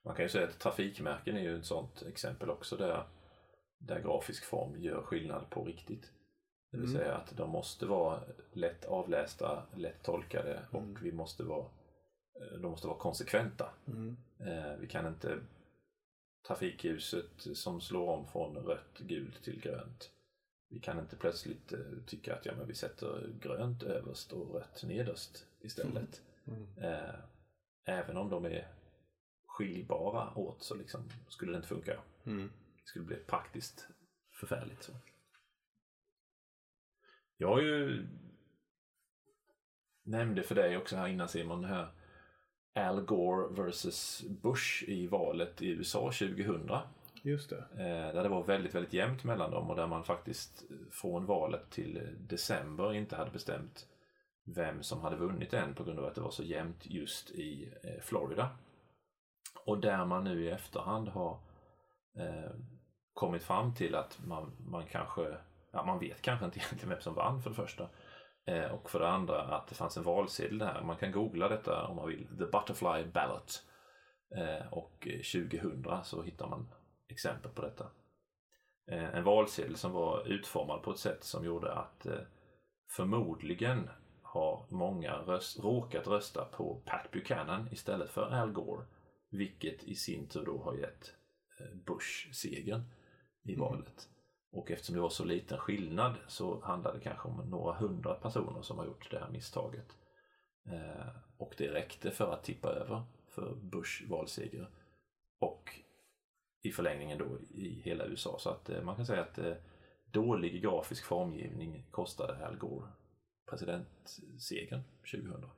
Man 0.05 0.15
kan 0.17 0.25
ju 0.25 0.29
säga 0.29 0.47
att 0.49 0.59
trafikmärken 0.59 1.37
är 1.37 1.41
ju 1.43 1.59
ett 1.59 1.65
sånt 1.67 2.03
exempel 2.03 2.51
också 2.51 2.77
där, 2.77 3.07
där 3.79 4.01
grafisk 4.03 4.45
form 4.45 4.81
gör 4.81 5.03
skillnad 5.03 5.51
på 5.51 5.65
riktigt. 5.65 6.11
Det 6.71 6.77
vill 6.79 6.89
Mm. 6.91 7.01
säga 7.03 7.15
att 7.15 7.37
de 7.37 7.51
måste 7.51 7.87
vara 7.87 8.23
lätt 8.53 8.85
avlästa, 8.85 9.67
lätt 9.77 10.03
tolkade 10.03 10.63
och 10.71 10.83
Mm. 10.83 11.03
vi 11.03 11.13
måste 11.13 11.43
vara, 11.45 11.67
de 12.53 12.71
måste 12.71 12.87
vara 12.87 12.99
konsekventa. 12.99 13.71
Mm. 13.87 14.17
Eh, 14.39 14.77
Vi 14.81 14.87
kan 14.87 15.07
inte 15.07 15.39
trafikljuset 16.47 17.31
som 17.55 17.81
slår 17.81 18.09
om 18.09 18.27
från 18.27 18.57
rött, 18.57 18.99
gult 18.99 19.43
till 19.43 19.61
grönt. 19.61 20.11
Vi 20.69 20.81
kan 20.81 20.99
inte 20.99 21.17
plötsligt 21.17 21.73
eh, 21.73 21.79
tycka 22.07 22.35
att 22.35 22.47
ja, 22.47 22.53
men 22.57 22.67
vi 22.67 22.75
sätter 22.75 23.33
grönt 23.41 23.83
överst 23.83 24.33
och 24.33 24.55
rött 24.55 24.85
nederst 24.85 25.47
istället. 25.61 26.23
Mm. 26.47 26.67
Eh, 26.79 27.15
även 27.85 28.17
om 28.17 28.31
de 28.31 28.45
är 28.45 28.69
skiljbara 29.47 30.35
åt 30.35 30.63
så 30.63 30.75
liksom 30.75 31.09
skulle 31.29 31.53
det 31.53 31.57
inte 31.57 31.69
funka. 31.69 32.01
Mm. 32.25 32.51
Det 32.77 32.87
skulle 32.89 33.05
bli 33.05 33.17
praktiskt 33.17 33.89
förfärligt. 34.41 34.83
Så. 34.83 34.93
Jag 37.37 37.49
har 37.49 37.61
ju 37.61 38.07
nämnde 40.03 40.43
för 40.43 40.55
dig 40.55 40.77
också 40.77 40.97
här 40.97 41.09
innan 41.09 41.29
Simon, 41.29 41.65
här 41.65 41.89
Al 42.75 43.01
Gore 43.01 43.49
versus 43.63 44.25
Bush 44.29 44.85
i 44.89 45.07
valet 45.07 45.63
i 45.63 45.69
USA 45.69 46.01
2000. 46.01 46.71
Just 47.23 47.51
det. 47.51 47.65
Eh, 47.73 48.15
där 48.15 48.23
det 48.23 48.29
var 48.29 48.43
väldigt, 48.43 48.75
väldigt 48.75 48.93
jämnt 48.93 49.25
mellan 49.25 49.51
dem 49.51 49.71
och 49.71 49.77
där 49.77 49.87
man 49.87 50.05
faktiskt 50.05 50.63
från 50.91 51.27
valet 51.27 51.71
till 51.71 52.09
december 52.29 52.95
inte 52.95 53.17
hade 53.17 53.31
bestämt 53.31 53.87
vem 54.45 54.83
som 54.83 55.01
hade 55.01 55.17
vunnit 55.17 55.53
än 55.53 55.75
på 55.75 55.85
grund 55.85 55.99
av 55.99 56.05
att 56.05 56.15
det 56.15 56.21
var 56.21 56.31
så 56.31 56.43
jämnt 56.43 56.87
just 56.87 57.31
i 57.31 57.73
eh, 57.83 58.03
Florida. 58.03 58.51
Och 59.65 59.79
där 59.79 60.05
man 60.05 60.25
nu 60.25 60.45
i 60.45 60.51
efterhand 60.51 61.09
har 61.09 61.39
eh, 62.17 62.51
kommit 63.15 63.43
fram 63.43 63.75
till 63.75 63.95
att 63.95 64.19
man, 64.27 64.53
man 64.67 64.87
kanske, 64.87 65.37
ja 65.71 65.85
man 65.85 65.99
vet 65.99 66.23
kanske 66.23 66.45
inte 66.45 66.59
egentligen 66.59 66.89
vem 66.89 67.01
som 67.01 67.15
vann 67.15 67.43
för 67.43 67.51
det 67.51 67.57
första. 67.57 67.89
Eh, 68.47 68.73
och 68.73 68.91
för 68.91 68.99
det 68.99 69.09
andra 69.09 69.43
att 69.43 69.69
det 69.69 69.75
fanns 69.75 69.97
en 69.97 70.03
valsedel 70.03 70.59
där. 70.59 70.83
Man 70.83 70.97
kan 70.97 71.13
googla 71.13 71.49
detta 71.49 71.87
om 71.87 71.97
man 71.97 72.09
vill. 72.09 72.27
The 72.27 72.45
Butterfly 72.45 73.05
Ballot. 73.13 73.63
Eh, 74.37 74.73
och 74.73 75.09
eh, 75.09 75.49
2000 75.51 76.05
så 76.05 76.23
hittar 76.23 76.49
man 76.49 76.69
exempel 77.09 77.51
på 77.51 77.63
detta. 77.63 77.87
Eh, 78.91 79.15
en 79.15 79.25
valsedel 79.25 79.77
som 79.77 79.93
var 79.93 80.27
utformad 80.27 80.83
på 80.83 80.91
ett 80.91 80.99
sätt 80.99 81.25
som 81.25 81.45
gjorde 81.45 81.73
att 81.73 82.07
eh, 82.07 82.21
förmodligen 82.97 83.91
har 84.23 84.67
många 84.71 85.13
röst, 85.13 85.59
råkat 85.59 86.07
rösta 86.07 86.45
på 86.45 86.83
Pat 86.87 87.11
Buchanan 87.11 87.69
istället 87.73 88.11
för 88.11 88.35
Al 88.35 88.53
Gore. 88.53 88.87
Vilket 89.31 89.85
i 89.85 89.95
sin 89.95 90.29
tur 90.29 90.45
då 90.45 90.63
har 90.63 90.75
gett 90.75 91.15
eh, 91.61 91.77
Bush 91.87 92.33
segern 92.33 92.83
i 93.45 93.55
Mm. 93.55 93.85
Och 94.53 94.71
eftersom 94.71 94.95
det 94.95 95.01
var 95.01 95.11
så 95.11 95.25
liten 95.25 95.59
skillnad 95.59 96.15
så 96.29 96.61
handlar 96.61 96.95
det 96.95 97.01
kanske 97.01 97.29
om 97.29 97.51
några 97.51 97.75
hundra 97.75 98.15
personer 98.15 98.63
som 98.63 98.79
har 98.79 98.87
gjort 98.87 99.11
det 99.11 99.19
här 99.19 99.31
misstaget. 99.31 99.97
Eh, 100.67 101.07
och 101.37 101.55
det 101.59 101.73
räckte 101.73 102.11
för 102.11 102.33
att 102.33 102.45
tippa 102.45 102.69
över 102.69 103.03
för 103.29 103.55
Bush 103.55 104.09
valseger. 104.09 104.71
Och 105.39 105.81
i 106.63 106.71
förlängningen 106.71 107.19
då 107.19 107.39
i 107.51 107.81
hela 107.85 108.07
USA. 108.07 108.39
Så 108.39 108.51
att 108.51 108.71
eh, 108.71 108.83
man 108.83 108.97
kan 108.97 109.07
säga 109.07 109.23
att 109.23 109.39
eh, 109.39 109.55
dålig 110.13 110.63
grafisk 110.63 111.05
formgivning 111.05 111.85
kostade 111.91 112.47
Al 112.47 112.57
Gore 112.57 112.89
presidentsegern 113.51 114.83
2000. 115.11 115.51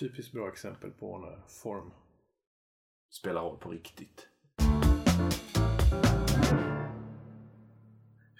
Typiskt 0.00 0.32
bra 0.32 0.48
exempel 0.48 0.90
på 0.90 1.18
när 1.18 1.42
form. 1.48 1.90
Spelar 3.10 3.42
roll 3.42 3.58
på 3.58 3.70
riktigt. 3.70 4.28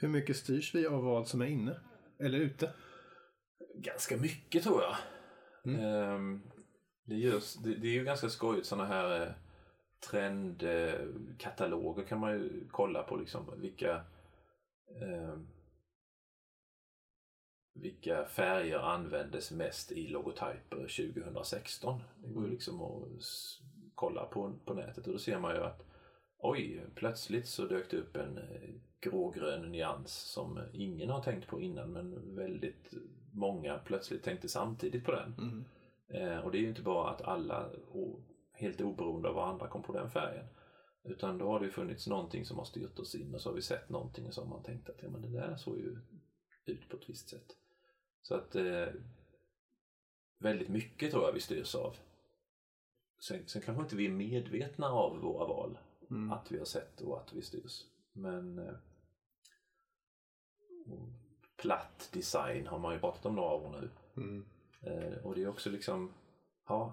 Hur 0.05 0.11
mycket 0.11 0.37
styrs 0.37 0.75
vi 0.75 0.87
av 0.87 1.05
vad 1.05 1.29
som 1.29 1.40
är 1.43 1.47
inne? 1.47 1.81
Eller 2.19 2.38
ute? 2.38 2.73
Ganska 3.75 4.17
mycket 4.17 4.62
tror 4.62 4.83
jag. 4.83 4.97
Mm. 5.64 5.85
Ehm, 5.85 6.43
det, 7.05 7.14
görs, 7.14 7.55
det, 7.55 7.75
det 7.75 7.88
är 7.88 7.93
ju 7.93 8.05
ganska 8.05 8.29
skojigt 8.29 8.67
sådana 8.67 8.88
här 8.88 9.21
eh, 9.23 9.29
trendkataloger 10.11 12.05
kan 12.05 12.21
man 12.21 12.33
ju 12.33 12.69
kolla 12.71 13.03
på 13.03 13.17
liksom 13.17 13.61
vilka 13.61 14.05
ehm, 15.03 15.47
vilka 17.75 18.25
färger 18.25 18.79
användes 18.79 19.51
mest 19.51 19.93
i 19.93 20.07
logotyper 20.07 20.77
2016. 20.77 22.01
Det 22.17 22.29
går 22.29 22.45
ju 22.45 22.51
liksom 22.51 22.83
att 22.83 23.23
kolla 23.95 24.25
på, 24.25 24.59
på 24.64 24.75
nätet 24.75 25.07
och 25.07 25.12
då 25.12 25.19
ser 25.19 25.38
man 25.38 25.55
ju 25.55 25.62
att 25.62 25.93
oj, 26.44 26.87
plötsligt 26.94 27.48
så 27.48 27.66
dök 27.66 27.90
det 27.90 27.96
upp 27.96 28.16
en 28.16 28.38
eh, 28.38 28.70
grågrön 29.00 29.72
nyans 29.72 30.12
som 30.12 30.61
ingen 30.72 31.11
har 31.11 31.22
tänkt 31.22 31.46
på 31.46 31.61
innan 31.61 31.92
men 31.92 32.37
väldigt 32.37 32.94
många 33.33 33.78
plötsligt 33.78 34.22
tänkte 34.22 34.48
samtidigt 34.48 35.04
på 35.04 35.12
den. 35.12 35.35
Mm. 35.38 35.64
Eh, 36.09 36.38
och 36.38 36.52
det 36.52 36.59
är 36.59 36.61
ju 36.62 36.68
inte 36.68 36.83
bara 36.83 37.11
att 37.11 37.22
alla 37.22 37.70
helt 38.52 38.80
oberoende 38.80 39.28
av 39.28 39.35
vad 39.35 39.48
andra 39.48 39.68
kom 39.68 39.83
på 39.83 39.92
den 39.92 40.11
färgen. 40.11 40.46
Utan 41.04 41.38
då 41.38 41.46
har 41.46 41.61
det 41.61 41.66
ju 41.66 41.72
funnits 41.72 42.07
någonting 42.07 42.44
som 42.44 42.59
har 42.59 42.64
styrt 42.64 42.98
oss 42.98 43.14
in 43.14 43.35
och 43.35 43.40
så 43.40 43.48
har 43.48 43.54
vi 43.54 43.62
sett 43.62 43.88
någonting 43.88 44.26
och 44.26 44.35
så 44.35 44.40
har 44.42 44.48
man 44.48 44.62
tänkt 44.62 44.88
att 44.88 45.02
ja, 45.02 45.11
men 45.11 45.22
det 45.22 45.40
där 45.40 45.57
såg 45.57 45.78
ju 45.78 45.98
ut 46.64 46.88
på 46.88 46.96
ett 46.96 47.09
visst 47.09 47.28
sätt. 47.28 47.57
Så 48.22 48.35
att 48.35 48.54
eh, 48.54 48.87
väldigt 50.38 50.68
mycket 50.68 51.11
tror 51.11 51.24
jag 51.24 51.33
vi 51.33 51.40
styrs 51.40 51.74
av. 51.74 51.96
Sen, 53.20 53.48
sen 53.48 53.62
kanske 53.62 53.83
inte 53.83 53.96
vi 53.96 54.07
är 54.07 54.11
medvetna 54.11 54.87
av 54.87 55.18
våra 55.18 55.46
val, 55.46 55.78
Mm. 56.14 56.33
att 56.33 56.53
vi 56.53 56.59
har 56.59 56.64
sett 56.64 57.00
och 57.00 57.20
att 57.20 57.33
vi 57.33 57.42
styrs. 57.42 57.85
Men 58.12 58.59
eh, 58.59 58.74
platt 61.57 62.09
design 62.12 62.66
har 62.66 62.79
man 62.79 62.94
ju 62.94 63.00
pratat 63.00 63.27
om 63.27 63.37
några 63.37 63.55
år 63.55 63.70
nu. 63.70 63.90
Mm. 64.22 64.44
Eh, 64.81 65.27
och 65.27 65.35
det 65.35 65.42
är 65.42 65.48
också 65.48 65.70
liksom, 65.70 66.12
ja, 66.68 66.92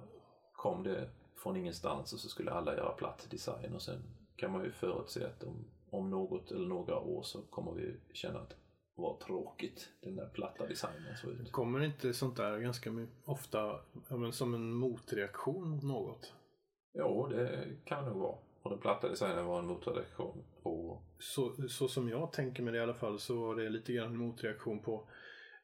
kom 0.53 0.83
det 0.83 1.09
från 1.35 1.57
ingenstans 1.57 2.13
och 2.13 2.19
så 2.19 2.29
skulle 2.29 2.51
alla 2.51 2.75
göra 2.75 2.93
platt 2.93 3.27
design 3.31 3.75
och 3.75 3.81
sen 3.81 4.03
kan 4.35 4.51
man 4.51 4.63
ju 4.63 4.71
förutse 4.71 5.25
att 5.25 5.43
om, 5.43 5.67
om 5.89 6.09
något 6.09 6.51
eller 6.51 6.67
några 6.67 6.99
år 6.99 7.23
så 7.23 7.41
kommer 7.41 7.71
vi 7.71 7.99
känna 8.13 8.39
att 8.39 8.55
vad 8.95 9.19
tråkigt 9.19 9.89
den 10.01 10.15
där 10.15 10.29
platta 10.29 10.67
designen 10.67 11.17
såg 11.17 11.31
ut. 11.31 11.51
Kommer 11.51 11.83
inte 11.83 12.13
sånt 12.13 12.37
där 12.37 12.59
ganska 12.59 13.07
ofta 13.25 13.79
ja, 14.09 14.17
men 14.17 14.33
som 14.33 14.53
en 14.53 14.73
motreaktion 14.73 15.69
mot 15.69 15.83
något? 15.83 16.33
Jo, 16.93 17.27
det 17.27 17.77
kan 17.85 18.05
nog 18.05 18.17
vara. 18.17 18.37
Och 18.61 18.69
den 18.69 18.79
platta 18.79 19.09
designen 19.09 19.45
var 19.45 19.59
en 19.59 19.65
motreaktion 19.67 20.43
på, 20.63 21.01
Så, 21.19 21.67
så 21.69 21.87
som 21.87 22.09
jag 22.09 22.33
tänker 22.33 22.63
mig 22.63 22.71
det 22.73 22.79
i 22.79 22.81
alla 22.81 22.93
fall 22.93 23.19
så 23.19 23.39
var 23.41 23.55
det 23.55 23.69
lite 23.69 23.93
grann 23.93 24.07
en 24.07 24.17
motreaktion 24.17 24.79
på 24.79 25.07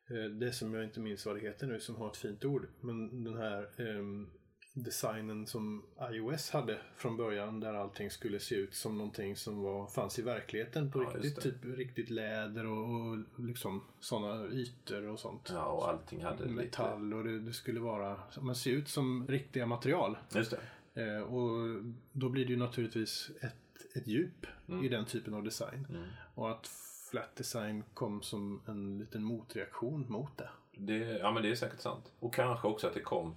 eh, 0.09 0.31
det 0.31 0.51
som 0.51 0.73
jag 0.73 0.83
inte 0.83 0.99
minns 0.99 1.25
vad 1.25 1.35
det 1.35 1.41
heter 1.41 1.67
nu 1.67 1.79
som 1.79 1.95
har 1.95 2.07
ett 2.07 2.17
fint 2.17 2.45
ord. 2.45 2.67
Men 2.81 3.23
den 3.23 3.37
här 3.37 3.81
ehm, 3.81 4.29
designen 4.73 5.47
som 5.47 5.85
iOS 6.11 6.49
hade 6.49 6.77
från 6.95 7.17
början 7.17 7.59
där 7.59 7.73
allting 7.73 8.11
skulle 8.11 8.39
se 8.39 8.55
ut 8.55 8.73
som 8.75 8.97
någonting 8.97 9.35
som 9.35 9.61
var, 9.61 9.87
fanns 9.87 10.19
i 10.19 10.21
verkligheten 10.21 10.91
på 10.91 11.03
Ja, 11.03 11.09
riktigt. 11.09 11.43
Typ 11.43 11.65
riktigt 11.65 12.09
läder 12.09 12.65
och, 12.65 12.83
och 12.83 13.17
liksom 13.39 13.83
sådana 13.99 14.47
ytor 14.47 15.07
och 15.07 15.19
sånt. 15.19 15.49
ja 15.53 15.65
och 15.65 15.89
allting 15.89 16.23
hade 16.23 16.43
lite... 16.43 16.53
Metall 16.53 17.13
och 17.13 17.23
det, 17.23 17.39
det 17.39 17.53
skulle 17.53 17.79
vara, 17.79 18.19
men 18.41 18.55
se 18.55 18.69
ut 18.69 18.87
som 18.87 19.27
riktiga 19.27 19.65
material. 19.65 20.17
Just 20.35 20.51
det. 20.51 20.59
Eh, 20.97 21.19
och 21.21 21.83
då 22.11 22.29
blir 22.29 22.45
det 22.45 22.51
ju 22.51 22.57
naturligtvis 22.57 23.31
ett, 23.41 23.95
ett 23.95 24.07
djup 24.07 24.45
Mm. 24.69 24.85
i 24.85 24.89
den 24.89 25.05
typen 25.05 25.33
av 25.33 25.43
design. 25.43 25.87
Mm. 25.89 26.03
Och 26.35 26.51
att 26.51 26.67
flat 27.11 27.35
design 27.35 27.83
kom 27.93 28.21
som 28.21 28.61
en 28.67 28.97
liten 28.99 29.23
motreaktion 29.23 30.05
mot 30.09 30.37
det. 30.37 30.49
det. 30.77 31.17
Ja 31.19 31.31
men 31.31 31.43
det 31.43 31.49
är 31.51 31.55
säkert 31.55 31.79
sant. 31.79 32.11
Och 32.19 32.33
kanske 32.33 32.67
också 32.67 32.87
att 32.87 32.93
det 32.93 32.99
kom 33.01 33.35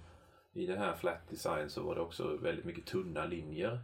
i 0.53 0.65
det 0.65 0.77
här 0.77 0.95
flat 0.95 1.29
design 1.29 1.69
så 1.69 1.83
var 1.83 1.95
det 1.95 2.01
också 2.01 2.37
väldigt 2.37 2.65
mycket 2.65 2.85
tunna 2.85 3.25
linjer 3.25 3.79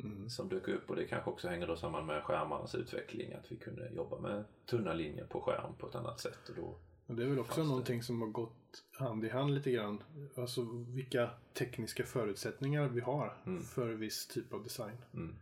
Mm. 0.00 0.28
som 0.30 0.48
dök 0.48 0.68
upp 0.68 0.90
och 0.90 0.96
det 0.96 1.04
kanske 1.04 1.30
också 1.30 1.48
hänger 1.48 1.66
då 1.66 1.76
samman 1.76 2.06
med 2.06 2.22
skärmarnas 2.22 2.74
utveckling 2.74 3.32
att 3.32 3.52
vi 3.52 3.56
kunde 3.56 3.88
jobba 3.92 4.18
med 4.18 4.44
tunna 4.66 4.92
linjer 4.92 5.24
på 5.24 5.40
skärm 5.40 5.74
på 5.78 5.88
ett 5.88 5.94
annat 5.94 6.20
sätt 6.20 6.48
och 6.48 6.54
då 6.56 6.78
Det 7.16 7.22
är 7.24 7.28
väl 7.28 7.38
också 7.38 7.52
Fanns 7.54 7.66
det. 7.66 7.70
någonting 7.70 8.02
som 8.02 8.20
har 8.20 8.28
gått 8.28 8.84
hand 8.98 9.24
i 9.24 9.28
hand 9.28 9.54
lite 9.54 9.70
grann. 9.70 10.02
Alltså 10.36 10.62
vilka 10.94 11.30
tekniska 11.54 12.04
förutsättningar 12.04 12.88
vi 12.88 13.00
har 13.00 13.36
Mm. 13.46 13.62
för 13.62 13.88
viss 13.88 14.26
typ 14.28 14.52
av 14.52 14.62
design. 14.62 14.96
Mm. 15.14 15.34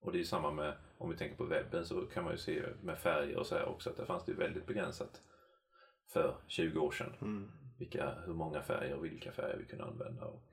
Och 0.00 0.12
det 0.12 0.20
är 0.20 0.24
samma 0.24 0.50
med, 0.50 0.76
om 0.98 1.10
vi 1.10 1.16
tänker 1.16 1.36
på 1.36 1.44
webben 1.44 1.84
så 1.84 2.00
kan 2.06 2.24
man 2.24 2.32
ju 2.32 2.38
se 2.38 2.62
med 2.82 2.98
färger 2.98 3.36
och 3.36 3.46
så 3.46 3.54
här 3.54 3.64
också 3.68 3.90
att 3.90 3.96
det 3.96 4.06
fanns 4.06 4.24
det 4.24 4.32
väldigt 4.34 4.66
begränsat 4.66 5.22
för 6.12 6.36
20 6.46 6.78
år 6.80 6.90
sedan. 6.90 7.12
Mm. 7.20 7.50
Vilka, 7.78 8.14
hur 8.26 8.34
många 8.34 8.62
färger 8.62 8.94
och 8.96 9.04
vilka 9.04 9.32
färger 9.32 9.56
vi 9.58 9.64
kunde 9.64 9.84
använda. 9.84 10.24
Och 10.26 10.46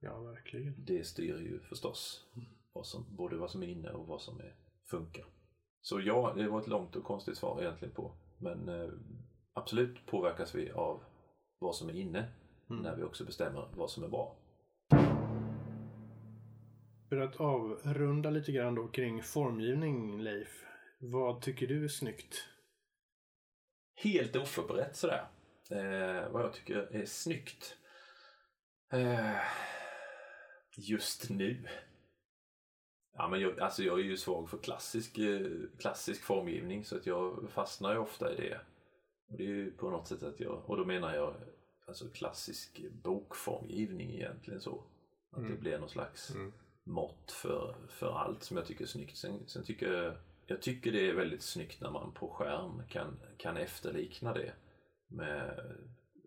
Ja, 0.00 0.20
verkligen. 0.20 0.84
det 0.84 1.06
styr 1.06 1.36
ju 1.38 1.60
förstås 1.60 2.24
vad 2.72 2.86
som, 2.86 3.16
både 3.16 3.36
vad 3.36 3.50
som 3.50 3.62
är 3.62 3.66
inne 3.66 3.90
och 3.90 4.06
vad 4.06 4.20
som 4.22 4.40
är, 4.40 4.54
funkar. 4.90 5.24
Så 5.80 6.00
ja, 6.00 6.32
det 6.36 6.48
var 6.48 6.60
ett 6.60 6.66
långt 6.66 6.96
och 6.96 7.04
konstigt 7.04 7.36
svar 7.36 7.60
egentligen 7.62 7.94
på. 7.94 8.14
Men 8.38 8.68
eh, 8.68 8.88
absolut 9.54 10.06
påverkas 10.06 10.54
vi 10.54 10.70
av 10.70 11.02
vad 11.58 11.74
som 11.76 11.88
är 11.88 11.92
inne 11.94 12.28
Mm. 12.70 12.82
när 12.82 12.96
vi 12.96 13.02
också 13.02 13.24
bestämmer 13.24 13.68
vad 13.74 13.90
som 13.90 14.04
är 14.04 14.08
bra. 14.08 14.36
För 17.08 17.16
att 17.20 17.36
avrunda 17.40 18.30
lite 18.30 18.52
grann 18.52 18.74
då 18.74 18.88
kring 18.88 19.22
formgivning, 19.22 20.20
Leif. 20.22 20.64
Vad 20.98 21.42
tycker 21.42 21.66
du 21.66 21.84
är 21.84 21.88
snyggt? 21.88 22.46
helt 24.02 24.36
oförberett 24.36 24.96
sådär. 24.96 25.26
Eh, 25.70 26.30
vad 26.30 26.42
jag 26.42 26.52
tycker 26.52 26.76
är 26.76 27.04
snyggt. 27.06 27.76
Eh, 28.92 29.36
just 30.76 31.30
nu. 31.30 31.68
Ja, 33.12 33.28
men 33.28 33.40
jag, 33.40 33.60
alltså 33.60 33.82
jag 33.82 33.98
är 34.00 34.04
ju 34.04 34.16
svag 34.16 34.50
för 34.50 34.58
klassisk, 34.58 35.18
eh, 35.18 35.46
klassisk 35.78 36.22
formgivning 36.22 36.84
så 36.84 36.96
att 36.96 37.06
jag 37.06 37.50
fastnar 37.50 37.92
ju 37.92 37.98
ofta 37.98 38.32
i 38.32 38.36
det. 38.36 38.60
Och 39.30 39.36
det 39.36 39.42
är 39.42 39.48
ju 39.48 39.70
på 39.70 39.90
något 39.90 40.08
sätt 40.08 40.22
att 40.22 40.40
jag, 40.40 40.62
och 40.70 40.76
då 40.76 40.84
menar 40.84 41.14
jag 41.14 41.34
alltså 41.86 42.08
klassisk 42.08 42.80
bokformgivning 43.02 44.10
egentligen 44.14 44.60
så. 44.60 44.82
Att 45.30 45.40
det 45.42 45.46
Mm. 45.48 45.60
blir 45.60 45.78
någon 45.78 45.88
slags 45.88 46.30
Mm. 46.34 46.52
mått 46.84 47.30
för, 47.32 47.74
för 47.88 48.12
allt 48.18 48.42
som 48.42 48.56
jag 48.56 48.66
tycker 48.66 48.84
är 48.84 48.88
snyggt. 48.88 49.16
Sen, 49.16 49.48
sen 49.48 49.64
tycker 49.64 49.92
jag, 49.92 50.14
jag 50.46 50.62
tycker 50.62 50.92
det 50.92 51.08
är 51.10 51.14
väldigt 51.14 51.42
snyggt 51.42 51.80
när 51.80 51.90
man 51.90 52.12
på 52.12 52.28
skärm 52.28 52.82
kan, 52.88 53.18
kan 53.36 53.56
efterlikna 53.56 54.32
det 54.34 54.52
med 55.08 55.60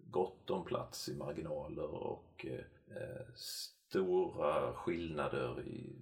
gott 0.07 0.49
om 0.49 0.65
plats 0.65 1.09
i 1.09 1.15
marginaler 1.15 1.87
och 1.95 2.45
eh, 2.45 3.25
stora 3.35 4.73
skillnader 4.73 5.61
i 5.61 5.95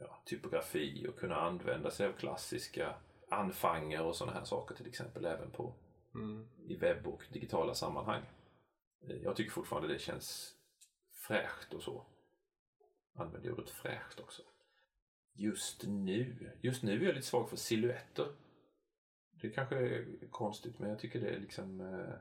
ja, 0.00 0.22
typografi 0.26 1.06
och 1.08 1.18
kunna 1.18 1.36
använda 1.36 1.90
sig 1.90 2.06
av 2.06 2.12
klassiska 2.12 2.94
anfanger 3.30 4.02
och 4.02 4.16
sådana 4.16 4.38
här 4.38 4.44
saker 4.44 4.74
till 4.74 4.86
exempel 4.86 5.24
även 5.24 5.50
på 5.50 5.74
Mm. 6.14 6.48
i 6.68 6.76
webb 6.76 7.06
och 7.06 7.22
digitala 7.32 7.74
sammanhang. 7.74 8.22
Eh, 9.08 9.16
Jag 9.16 9.36
tycker 9.36 9.50
fortfarande 9.50 9.88
det 9.88 9.98
känns 9.98 10.54
fräscht 11.12 11.74
och 11.74 11.82
så. 11.82 12.06
Använder 13.14 13.52
ordet 13.52 13.70
fräscht 13.70 14.20
också. 14.20 14.42
Just 15.36 15.86
nu, 15.86 16.50
just 16.62 16.82
nu 16.82 17.00
är 17.02 17.06
jag 17.06 17.14
lite 17.14 17.26
svag 17.26 17.48
för 17.50 17.56
silhuetter. 17.56 18.26
Det 19.40 19.50
kanske 19.50 19.76
är 19.76 20.06
konstigt 20.30 20.78
men 20.78 20.90
jag 20.90 20.98
tycker 20.98 21.20
det 21.20 21.28
är 21.30 21.38
liksom 21.40 21.80
eh, 21.80 22.14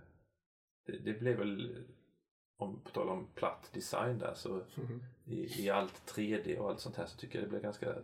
det, 0.85 0.97
det 0.99 1.13
blev 1.19 1.37
väl 1.37 1.85
om 2.57 2.79
på 2.83 2.89
tal 2.89 3.09
om 3.09 3.27
platt 3.35 3.69
design 3.73 4.19
där 4.19 4.33
så 4.33 4.63
Mhm. 4.75 5.03
i, 5.25 5.63
i 5.65 5.69
allt 5.69 6.11
3D 6.15 6.57
och 6.57 6.69
allt 6.69 6.79
sånt 6.79 6.95
här 6.95 7.05
så 7.05 7.17
tycker 7.17 7.39
jag 7.39 7.45
det 7.45 7.49
blir 7.49 7.59
ganska 7.59 7.95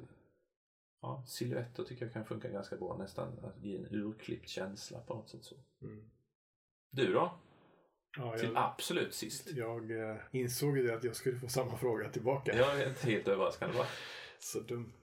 ja, 1.02 1.24
silhuetter 1.28 1.84
tycker 1.84 2.06
jag 2.06 2.14
kan 2.14 2.26
funka 2.26 2.50
ganska 2.50 2.76
bra 2.76 2.98
nästan 2.98 3.40
att 3.46 3.64
ge 3.64 3.78
en 3.78 3.86
urklippt 3.92 4.50
känsla 4.50 5.00
på 5.00 5.14
något 5.14 5.30
sätt 5.30 5.44
så. 5.44 5.56
Mm. 5.82 6.10
Du 6.92 7.14
då? 7.14 7.40
Ja, 8.18 8.38
Till 8.38 8.52
jag, 8.54 8.58
absolut 8.58 9.14
sist. 9.14 9.52
jag 9.52 9.92
eh, 9.92 10.18
insåg 10.32 10.78
ju 10.78 10.88
det 10.88 10.96
att 10.96 11.04
jag 11.04 11.16
skulle 11.16 11.40
få 11.40 11.48
samma 11.48 11.78
fråga 11.78 12.10
tillbaka. 12.10 12.56
Jag 12.58 12.82
är 12.82 12.90
inte 12.90 13.08
helt 13.12 13.28
överraskande 13.28 13.78
va? 13.78 13.86
Så 14.40 14.60
dumt. 14.60 15.02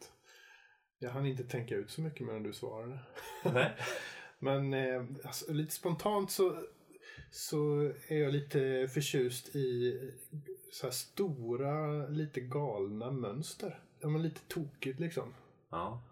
Jag 0.99 1.11
hann 1.11 1.27
inte 1.27 1.45
tänka 1.45 1.75
ut 1.75 1.91
så 1.91 2.01
mycket 2.01 2.27
medan 2.27 2.43
du 2.43 2.53
svarade. 2.53 2.99
Nej. 3.45 3.77
Men 4.39 4.75
eh, 4.75 5.05
alltså, 5.25 5.53
lite 5.53 5.75
spontant 5.75 6.31
så, 6.31 6.67
så 7.31 7.93
är 8.09 8.19
jag 8.19 8.33
lite 8.33 8.89
förtjust 8.95 9.57
i 9.57 9.99
så 10.73 10.87
här 10.87 10.93
stora, 10.93 12.07
lite 12.07 12.41
galna 12.41 13.11
mönster. 13.11 13.83
Ja, 14.01 14.09
men 14.09 14.23
lite 14.23 14.41
tokigt 14.49 15.01
liksom. 15.01 15.35
Ja. 15.71 16.03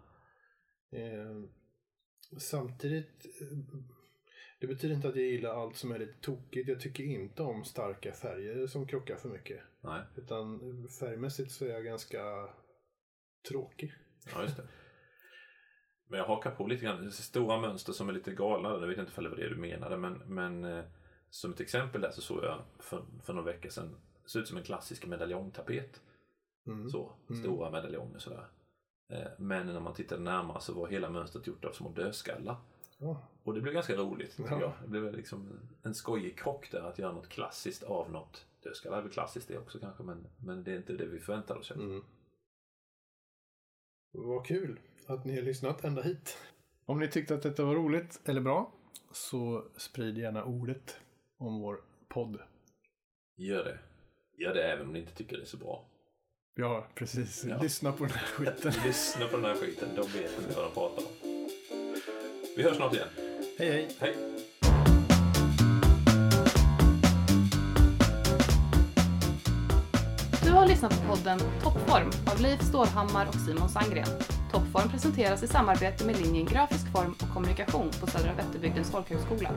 Eh, 0.91 1.43
samtidigt, 2.39 3.25
eh, 3.41 3.57
det 4.59 4.67
betyder 4.67 4.95
inte 4.95 5.07
att 5.07 5.15
jag 5.15 5.25
gillar 5.25 5.61
allt 5.61 5.75
som 5.75 5.91
är 5.91 5.99
lite 5.99 6.21
tokigt. 6.21 6.69
Jag 6.69 6.79
tycker 6.79 7.03
inte 7.03 7.43
om 7.43 7.63
starka 7.65 8.11
färger 8.13 8.67
som 8.67 8.87
krockar 8.87 9.15
för 9.15 9.29
mycket. 9.29 9.59
Nej. 9.81 10.01
Utan 10.15 10.59
färgmässigt 10.99 11.51
så 11.51 11.65
är 11.65 11.69
jag 11.69 11.83
ganska 11.85 12.49
tråkig. 13.49 13.93
Ja, 14.33 14.41
just 14.41 14.57
det. 14.57 14.67
Men 16.09 16.19
jag 16.19 16.27
hakar 16.27 16.51
på 16.51 16.67
lite 16.67 16.85
grann. 16.85 17.11
Stora 17.11 17.61
mönster 17.61 17.93
som 17.93 18.09
är 18.09 18.13
lite 18.13 18.31
galna. 18.31 18.69
Jag 18.69 18.87
vet 18.87 18.97
inte 18.97 19.11
om 19.17 19.23
det 19.23 19.29
var 19.29 19.37
det 19.37 19.49
du 19.49 19.55
menade. 19.57 19.97
Men, 19.97 20.13
men 20.13 20.63
eh, 20.63 20.83
som 21.29 21.51
ett 21.51 21.59
exempel 21.59 22.01
där 22.01 22.11
så 22.11 22.21
såg 22.21 22.43
jag 22.43 22.63
för, 22.79 23.05
för 23.23 23.33
några 23.33 23.51
veckor 23.53 23.69
sedan. 23.69 23.97
Det 24.23 24.29
ser 24.29 24.39
ut 24.39 24.47
som 24.47 24.57
en 24.57 24.63
klassisk 24.63 25.05
medaljongtapet. 25.05 26.01
Mm. 26.67 26.89
Så, 26.89 27.15
Mm. 27.29 27.41
stora 27.43 27.71
medaljonger 27.71 28.19
sådär. 28.19 28.47
Eh, 29.07 29.27
Men 29.37 29.67
när 29.67 29.79
man 29.79 29.93
tittade 29.93 30.21
närmare 30.21 30.61
så 30.61 30.73
var 30.73 30.87
hela 30.87 31.09
mönstret 31.09 31.47
gjort 31.47 31.65
av 31.65 31.71
små 31.71 31.89
dödskallar. 31.89 32.57
Ja. 32.97 33.27
Och 33.43 33.53
det 33.53 33.61
blev 33.61 33.73
ganska 33.73 33.95
roligt 33.95 34.35
Ja. 34.37 34.59
jag. 34.61 34.73
Det 34.83 34.87
blev 34.87 35.13
liksom 35.13 35.59
en 35.83 35.95
skojig 35.95 36.39
krock 36.39 36.71
där 36.71 36.81
att 36.81 36.99
göra 36.99 37.11
något 37.11 37.29
klassiskt 37.29 37.83
av 37.83 38.11
något. 38.11 38.45
Dödskallar 38.63 38.97
är 38.97 39.01
väl 39.01 39.11
klassiskt 39.11 39.47
det 39.47 39.57
också 39.57 39.79
kanske 39.79 40.03
men, 40.03 40.27
men 40.37 40.63
det 40.63 40.71
är 40.71 40.77
inte 40.77 40.93
det 40.93 41.05
vi 41.05 41.19
förväntar 41.19 41.55
oss. 41.57 41.71
Mm. 41.71 42.03
Vad 44.11 44.45
kul 44.45 44.79
att 45.07 45.25
ni 45.25 45.35
har 45.35 45.41
lyssnat 45.41 45.83
ända 45.83 46.01
hit. 46.01 46.37
Om 46.85 46.99
ni 46.99 47.07
tyckte 47.07 47.35
att 47.35 47.43
detta 47.43 47.63
var 47.65 47.75
roligt 47.75 48.21
eller 48.25 48.41
bra 48.41 48.71
så 49.11 49.65
sprid 49.77 50.17
gärna 50.17 50.43
ordet 50.43 50.99
om 51.37 51.59
vår 51.61 51.81
podd. 52.07 52.39
Gör 53.35 53.63
det. 53.63 53.79
Gör 54.43 54.53
det 54.53 54.63
även 54.71 54.87
om 54.87 54.93
ni 54.93 54.99
inte 54.99 55.15
tycker 55.15 55.37
det 55.37 55.43
är 55.43 55.45
så 55.45 55.57
bra. 55.57 55.85
Ja, 56.57 56.85
precis. 56.95 57.45
Ja. 57.49 57.61
Lyssna 57.61 57.91
på 57.91 58.03
den 58.03 58.13
här 58.13 58.25
skiten. 58.25 58.73
Lyssna 58.85 59.27
på 59.27 59.37
den 59.37 59.45
här 59.45 59.55
skiten, 59.55 59.89
de 59.95 60.01
vet 60.01 60.39
inte 60.39 60.55
vad 60.55 60.65
de 60.65 60.73
pratar 60.73 61.03
om. 61.03 61.09
Vi 62.57 62.63
hörs 62.63 62.75
snart 62.75 62.93
igen. 62.93 63.07
Hej, 63.59 63.71
hej. 63.71 63.89
Hej! 63.99 64.15
Du 70.43 70.51
har 70.51 70.67
lyssnat 70.67 71.01
på 71.01 71.15
podden 71.15 71.39
Toppform 71.63 72.11
av 72.31 72.41
Leif 72.41 72.61
Stålhammar 72.61 73.27
och 73.27 73.35
Simon 73.35 73.69
Sandgren. 73.69 74.07
Toppform 74.51 74.89
presenteras 74.89 75.43
i 75.43 75.47
samarbete 75.47 76.05
med 76.05 76.21
linjen 76.21 76.45
Grafisk 76.45 76.91
form 76.91 77.15
och 77.21 77.33
kommunikation 77.33 77.91
på 78.01 78.07
Södra 78.07 78.33
Vätterbygdens 78.33 78.91
folkhögskola. 78.91 79.49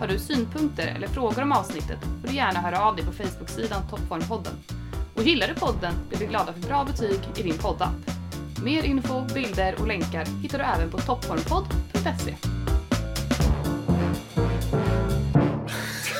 Har 0.00 0.06
du 0.06 0.18
synpunkter 0.18 0.86
eller 0.96 1.06
frågor 1.06 1.42
om 1.42 1.52
avsnittet 1.52 1.98
får 2.20 2.28
du 2.28 2.34
gärna 2.34 2.60
höra 2.60 2.80
av 2.80 2.96
dig 2.96 3.04
på 3.04 3.12
Facebook-sidan 3.12 3.82
Toppformpodden. 3.90 4.79
Och 5.20 5.26
gillar 5.26 5.48
du 5.48 5.54
podden 5.54 5.94
blir 6.08 6.18
vi 6.18 6.26
glada 6.26 6.52
för 6.52 6.60
bra 6.60 6.84
betyg 6.84 7.20
i 7.36 7.42
din 7.42 7.58
poddapp. 7.58 7.94
Mer 8.64 8.82
info, 8.82 9.24
bilder 9.34 9.74
och 9.80 9.86
länkar 9.86 10.24
hittar 10.42 10.58
du 10.58 10.64
även 10.64 10.90
på 10.90 10.98
toppformpodd.se. 10.98 12.36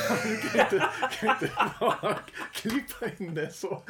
Kan 0.07 0.31
inte, 0.31 0.89
kan 1.19 1.29
inte 1.29 1.51
bara 1.79 2.19
klippa 2.53 3.05
in 3.17 3.35
det 3.35 3.53
så? 3.53 3.83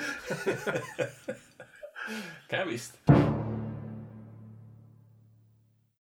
Kan 2.49 2.59
jag 2.59 2.65
visst. 2.65 2.93